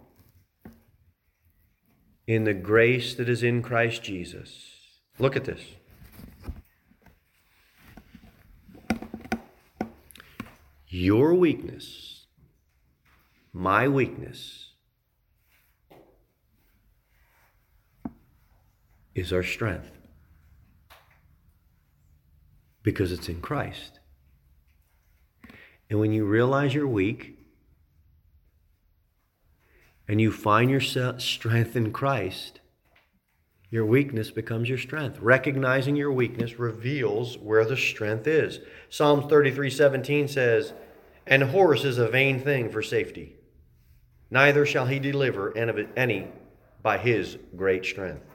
in 2.27 2.43
the 2.43 2.53
grace 2.53 3.15
that 3.15 3.29
is 3.29 3.41
in 3.43 3.61
Christ 3.61 4.03
Jesus. 4.03 4.69
Look 5.17 5.35
at 5.35 5.45
this. 5.45 5.61
Your 10.93 11.33
weakness, 11.33 12.25
my 13.53 13.87
weakness, 13.87 14.73
is 19.15 19.31
our 19.31 19.41
strength 19.41 19.89
because 22.83 23.13
it's 23.13 23.29
in 23.29 23.39
Christ. 23.39 24.01
And 25.89 26.01
when 26.01 26.11
you 26.11 26.25
realize 26.25 26.73
you're 26.73 26.85
weak 26.85 27.37
and 30.09 30.19
you 30.19 30.29
find 30.29 30.69
your 30.69 30.81
strength 30.81 31.75
in 31.77 31.93
Christ, 31.93 32.61
your 33.72 33.86
weakness 33.86 34.30
becomes 34.30 34.67
your 34.67 34.78
strength. 34.78 35.17
Recognizing 35.19 35.95
your 35.95 36.11
weakness 36.11 36.59
reveals 36.59 37.38
where 37.38 37.63
the 37.63 37.78
strength 37.78 38.28
is. 38.28 38.59
Psalms 38.89 39.26
33 39.28 39.69
17 39.69 40.28
says, 40.28 40.74
And 41.26 41.41
horse 41.41 41.86
is 41.86 41.97
a 41.97 42.09
vain 42.09 42.41
thing 42.41 42.69
for 42.69 42.84
safety, 42.84 43.38
neither 44.30 44.65
shall 44.65 44.86
he 44.86 44.99
deliver 44.99 45.57
any 45.57 46.28
by 46.84 46.97
his 46.97 47.38
great 47.55 47.86
strength. 47.86 48.26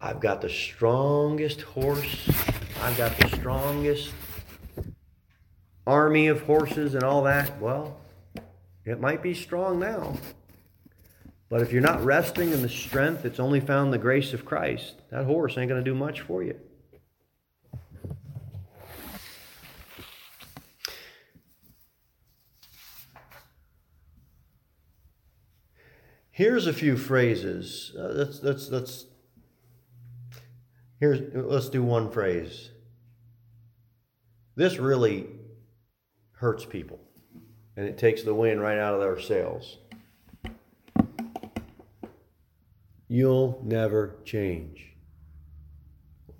I've 0.00 0.20
got 0.20 0.40
the 0.40 0.48
strongest 0.48 1.60
horse. 1.60 2.30
I've 2.80 2.96
got 2.96 3.18
the 3.18 3.28
strongest 3.36 4.14
army 5.86 6.28
of 6.28 6.42
horses 6.42 6.94
and 6.94 7.02
all 7.02 7.22
that, 7.24 7.60
well, 7.60 8.00
it 8.84 9.00
might 9.00 9.22
be 9.22 9.34
strong 9.34 9.78
now. 9.78 10.16
But 11.48 11.62
if 11.62 11.72
you're 11.72 11.82
not 11.82 12.04
resting 12.04 12.52
in 12.52 12.62
the 12.62 12.68
strength 12.68 13.24
that's 13.24 13.40
only 13.40 13.60
found 13.60 13.86
in 13.86 13.90
the 13.90 13.98
grace 13.98 14.32
of 14.32 14.44
Christ, 14.44 14.94
that 15.10 15.24
horse 15.24 15.58
ain't 15.58 15.68
going 15.68 15.84
to 15.84 15.90
do 15.90 15.96
much 15.96 16.20
for 16.20 16.42
you. 16.42 16.54
Here's 26.30 26.66
a 26.66 26.72
few 26.72 26.96
phrases. 26.96 27.94
Uh, 27.94 28.12
let's 28.14 28.42
let's 28.42 28.70
let's 28.70 29.04
here's 30.98 31.20
let's 31.34 31.68
do 31.68 31.82
one 31.82 32.10
phrase. 32.10 32.70
This 34.56 34.78
really 34.78 35.26
hurts 36.40 36.64
people, 36.64 36.98
and 37.76 37.86
it 37.86 37.98
takes 37.98 38.22
the 38.22 38.32
wind 38.32 38.62
right 38.62 38.78
out 38.78 38.94
of 38.94 39.00
their 39.00 39.20
sails. 39.20 39.76
You'll 43.08 43.60
never 43.62 44.16
change. 44.24 44.94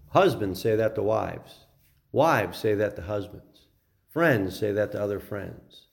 Husbands 0.08 0.58
say 0.62 0.74
that 0.74 0.94
to 0.94 1.02
wives. 1.02 1.66
Wives 2.12 2.58
say 2.58 2.74
that 2.76 2.96
to 2.96 3.02
husbands. 3.02 3.68
Friends 4.08 4.58
say 4.58 4.72
that 4.72 4.90
to 4.92 5.02
other 5.02 5.20
friends. 5.20 5.88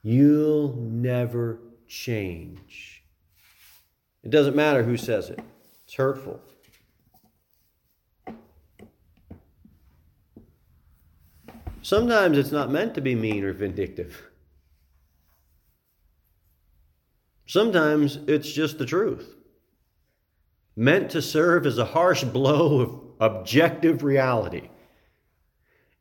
You'll 0.00 0.76
never 0.76 1.58
change. 1.88 3.02
It 4.22 4.30
doesn't 4.30 4.54
matter 4.54 4.84
who 4.84 4.96
says 4.96 5.30
it, 5.30 5.40
it's 5.84 5.94
hurtful. 5.94 6.40
Sometimes 11.82 12.36
it's 12.36 12.52
not 12.52 12.70
meant 12.70 12.94
to 12.94 13.00
be 13.00 13.14
mean 13.14 13.44
or 13.44 13.52
vindictive. 13.52 14.30
Sometimes 17.46 18.18
it's 18.28 18.52
just 18.52 18.78
the 18.78 18.86
truth, 18.86 19.34
meant 20.76 21.10
to 21.10 21.20
serve 21.20 21.66
as 21.66 21.78
a 21.78 21.84
harsh 21.84 22.22
blow 22.22 22.80
of 22.80 23.00
objective 23.20 24.04
reality. 24.04 24.68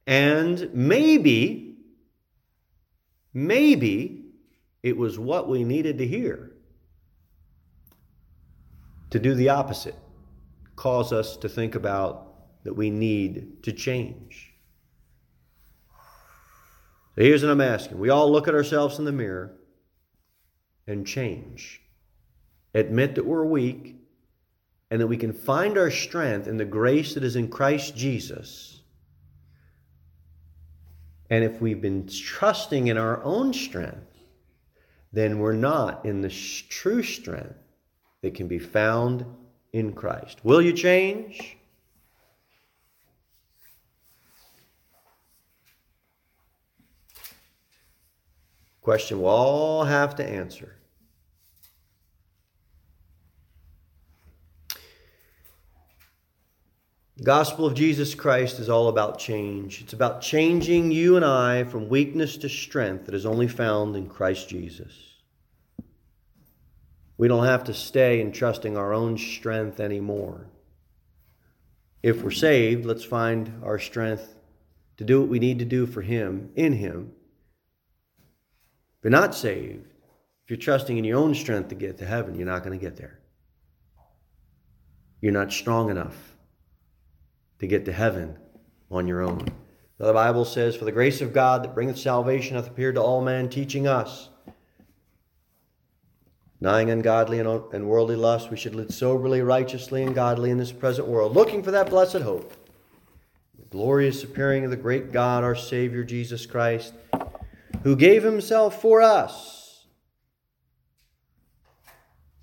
And 0.06 0.70
maybe, 0.74 1.78
maybe 3.34 4.26
it 4.84 4.96
was 4.96 5.18
what 5.18 5.50
we 5.50 5.64
needed 5.64 5.98
to 5.98 6.08
hear 6.08 6.52
to 9.10 9.20
do 9.20 9.34
the 9.34 9.50
opposite, 9.50 9.96
cause 10.76 11.12
us 11.12 11.36
to 11.38 11.50
think 11.50 11.74
about 11.74 12.64
that 12.64 12.74
we 12.74 12.92
need 12.92 13.64
to 13.64 13.72
change. 13.72 14.49
Here's 17.20 17.43
what 17.43 17.51
I'm 17.51 17.59
asking. 17.59 17.99
We 17.99 18.11
all 18.11 18.32
look 18.32 18.47
at 18.47 18.53
ourselves 18.55 18.97
in 18.97 19.03
the 19.03 19.11
mirror 19.11 19.51
and 20.88 21.05
change. 21.05 21.82
Admit 22.74 23.15
that 23.15 23.26
we're 23.26 23.43
weak 23.43 23.97
and 24.89 25.01
that 25.01 25.07
we 25.07 25.17
can 25.17 25.34
find 25.34 25.78
our 25.78 25.91
strength 25.91 26.47
in 26.47 26.55
the 26.55 26.63
grace 26.63 27.15
that 27.15 27.26
is 27.26 27.36
in 27.36 27.49
Christ 27.49 27.93
Jesus. 27.93 28.82
And 31.30 31.43
if 31.43 31.59
we've 31.59 31.82
been 31.82 32.07
trusting 32.07 32.88
in 32.88 32.97
our 32.97 33.22
own 33.24 33.51
strength, 33.51 34.17
then 35.11 35.39
we're 35.39 35.51
not 35.51 36.05
in 36.05 36.22
the 36.22 36.30
true 36.70 37.03
strength 37.03 37.59
that 38.22 38.34
can 38.34 38.47
be 38.47 38.59
found 38.59 39.26
in 39.74 39.91
Christ. 39.91 40.39
Will 40.45 40.61
you 40.61 40.72
change? 40.72 41.57
Question 48.82 49.22
we'll 49.22 49.32
all 49.32 49.84
have 49.84 50.16
to 50.16 50.26
answer. 50.26 50.76
The 57.18 57.26
gospel 57.26 57.66
of 57.66 57.74
Jesus 57.74 58.16
Christ 58.16 58.60
is 58.60 58.70
all 58.70 58.88
about 58.88 59.20
change. 59.20 59.82
It's 59.82 59.92
about 59.92 60.22
changing 60.22 60.92
you 60.92 61.18
and 61.18 61.26
I 61.26 61.66
from 61.66 61.90
weakness 61.90 62.38
to 62.38 62.48
strength 62.48 63.08
that 63.08 63.14
is 63.14 63.26
only 63.26 63.50
found 63.50 63.98
in 63.98 64.08
Christ 64.08 64.48
Jesus. 64.48 64.94
We 67.18 67.28
don't 67.28 67.44
have 67.44 67.66
to 67.66 67.74
stay 67.74 68.22
in 68.22 68.32
trusting 68.32 68.78
our 68.78 68.94
own 68.94 69.18
strength 69.18 69.82
anymore. 69.82 70.48
If 72.02 72.24
we're 72.24 72.32
saved, 72.32 72.86
let's 72.86 73.04
find 73.04 73.62
our 73.66 73.78
strength 73.78 74.36
to 74.96 75.04
do 75.04 75.20
what 75.20 75.30
we 75.30 75.40
need 75.40 75.60
to 75.60 75.66
do 75.66 75.86
for 75.86 76.02
Him, 76.02 76.52
in 76.56 76.72
Him. 76.72 77.12
If 79.00 79.06
you're 79.06 79.12
not 79.12 79.34
saved, 79.34 79.86
if 80.43 80.50
you're 80.50 80.58
trusting 80.58 80.97
in 80.97 81.06
your 81.06 81.18
own 81.18 81.34
strength 81.34 81.70
to 81.70 81.76
get 81.76 81.97
to 82.00 82.06
heaven, 82.06 82.36
you're 82.36 82.45
not 82.45 82.66
going 82.66 82.78
to 82.78 82.84
get 82.84 82.97
there. 82.97 83.20
You're 85.22 85.32
not 85.32 85.54
strong 85.54 85.89
enough 85.89 86.18
to 87.60 87.68
get 87.68 87.86
to 87.86 87.93
heaven 87.93 88.38
on 88.91 89.08
your 89.08 89.22
own. 89.22 89.47
The 90.00 90.12
Bible 90.12 90.43
says, 90.43 90.76
For 90.76 90.84
the 90.84 90.91
grace 90.91 91.22
of 91.22 91.32
God 91.32 91.64
that 91.64 91.74
bringeth 91.74 91.97
salvation 91.97 92.58
hath 92.58 92.68
appeared 92.68 92.95
to 92.95 93.02
all 93.02 93.22
men, 93.22 93.50
teaching 93.50 93.88
us, 93.88 94.28
denying 96.60 96.89
ungodly 96.89 97.39
and 97.39 97.88
worldly 97.88 98.18
lust, 98.18 98.52
we 98.52 98.58
should 98.58 98.76
live 98.76 98.93
soberly, 98.93 99.41
righteously, 99.41 100.04
and 100.04 100.14
godly 100.14 100.52
in 100.52 100.58
this 100.58 100.74
present 100.74 101.08
world, 101.08 101.36
looking 101.36 101.64
for 101.64 101.72
that 101.72 101.89
blessed 101.89 102.18
hope, 102.18 102.54
the 103.58 103.66
glorious 103.70 104.26
appearing 104.26 104.66
of 104.66 104.72
the 104.72 104.78
great 104.78 105.14
God, 105.14 105.45
our 105.45 105.56
Savior, 105.56 106.04
Jesus 106.04 106.45
Christ, 106.45 106.93
who 107.84 107.95
gave 107.95 108.24
himself 108.24 108.82
for 108.82 109.01
us. 109.01 109.86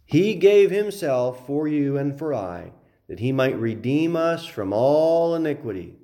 He 0.04 0.34
gave 0.34 0.70
himself 0.70 1.46
for 1.46 1.66
you 1.66 1.96
and 1.96 2.16
for 2.16 2.32
I 2.32 2.72
that 3.08 3.20
he 3.20 3.32
might 3.32 3.58
redeem 3.58 4.16
us 4.16 4.46
from 4.46 4.72
all 4.72 5.34
iniquity, 5.34 5.96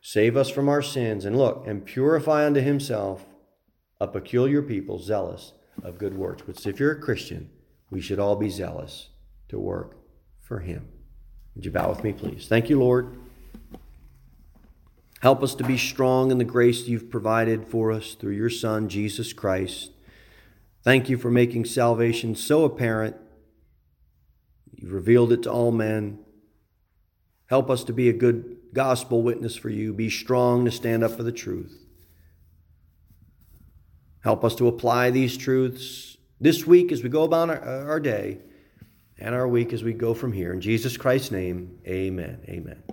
save 0.00 0.36
us 0.36 0.48
from 0.48 0.68
our 0.68 0.82
sins, 0.82 1.24
and 1.24 1.36
look, 1.36 1.66
and 1.66 1.84
purify 1.84 2.46
unto 2.46 2.60
himself 2.60 3.26
a 4.00 4.06
peculiar 4.06 4.62
people 4.62 4.98
zealous 4.98 5.52
of 5.82 5.98
good 5.98 6.16
works. 6.16 6.46
Which, 6.46 6.66
if 6.66 6.80
you're 6.80 6.92
a 6.92 7.00
Christian, 7.00 7.50
we 7.90 8.00
should 8.00 8.18
all 8.18 8.36
be 8.36 8.48
zealous 8.48 9.10
to 9.48 9.58
work 9.58 9.96
for 10.38 10.60
him. 10.60 10.88
Would 11.54 11.64
you 11.64 11.70
bow 11.70 11.90
with 11.90 12.02
me, 12.02 12.12
please? 12.12 12.46
Thank 12.48 12.70
you, 12.70 12.78
Lord. 12.78 13.19
Help 15.20 15.42
us 15.42 15.54
to 15.54 15.64
be 15.64 15.76
strong 15.76 16.30
in 16.30 16.38
the 16.38 16.44
grace 16.44 16.88
you've 16.88 17.10
provided 17.10 17.66
for 17.66 17.92
us 17.92 18.14
through 18.14 18.32
your 18.32 18.50
Son, 18.50 18.88
Jesus 18.88 19.32
Christ. 19.32 19.90
Thank 20.82 21.08
you 21.08 21.18
for 21.18 21.30
making 21.30 21.66
salvation 21.66 22.34
so 22.34 22.64
apparent 22.64 23.16
You've 24.80 24.92
revealed 24.92 25.32
it 25.32 25.42
to 25.42 25.52
all 25.52 25.70
men. 25.70 26.18
Help 27.46 27.70
us 27.70 27.84
to 27.84 27.92
be 27.92 28.08
a 28.08 28.12
good 28.12 28.56
gospel 28.72 29.22
witness 29.22 29.56
for 29.56 29.68
you. 29.68 29.92
Be 29.92 30.08
strong 30.08 30.64
to 30.64 30.70
stand 30.70 31.04
up 31.04 31.12
for 31.12 31.22
the 31.22 31.32
truth. 31.32 31.86
Help 34.22 34.44
us 34.44 34.54
to 34.56 34.68
apply 34.68 35.10
these 35.10 35.36
truths 35.36 36.16
this 36.40 36.66
week 36.66 36.92
as 36.92 37.02
we 37.02 37.08
go 37.08 37.24
about 37.24 37.50
our, 37.50 37.60
our 37.88 38.00
day 38.00 38.38
and 39.18 39.34
our 39.34 39.48
week 39.48 39.72
as 39.72 39.82
we 39.82 39.92
go 39.92 40.14
from 40.14 40.32
here. 40.32 40.52
In 40.52 40.60
Jesus 40.60 40.96
Christ's 40.96 41.30
name, 41.30 41.78
amen. 41.86 42.40
Amen. 42.48 42.89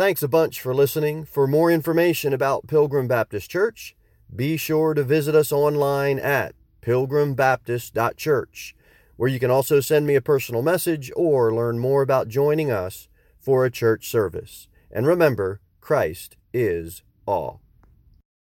Thanks 0.00 0.22
a 0.22 0.28
bunch 0.28 0.62
for 0.62 0.72
listening. 0.72 1.26
For 1.26 1.46
more 1.46 1.70
information 1.70 2.32
about 2.32 2.66
Pilgrim 2.66 3.06
Baptist 3.06 3.50
Church, 3.50 3.94
be 4.34 4.56
sure 4.56 4.94
to 4.94 5.02
visit 5.02 5.34
us 5.34 5.52
online 5.52 6.18
at 6.18 6.54
pilgrimbaptist.church 6.80 8.74
where 9.16 9.28
you 9.28 9.38
can 9.38 9.50
also 9.50 9.78
send 9.80 10.06
me 10.06 10.14
a 10.14 10.22
personal 10.22 10.62
message 10.62 11.12
or 11.14 11.52
learn 11.52 11.78
more 11.78 12.00
about 12.00 12.28
joining 12.28 12.70
us 12.70 13.10
for 13.38 13.66
a 13.66 13.70
church 13.70 14.08
service. 14.08 14.68
And 14.90 15.06
remember, 15.06 15.60
Christ 15.82 16.38
is 16.54 17.02
all. 17.26 17.60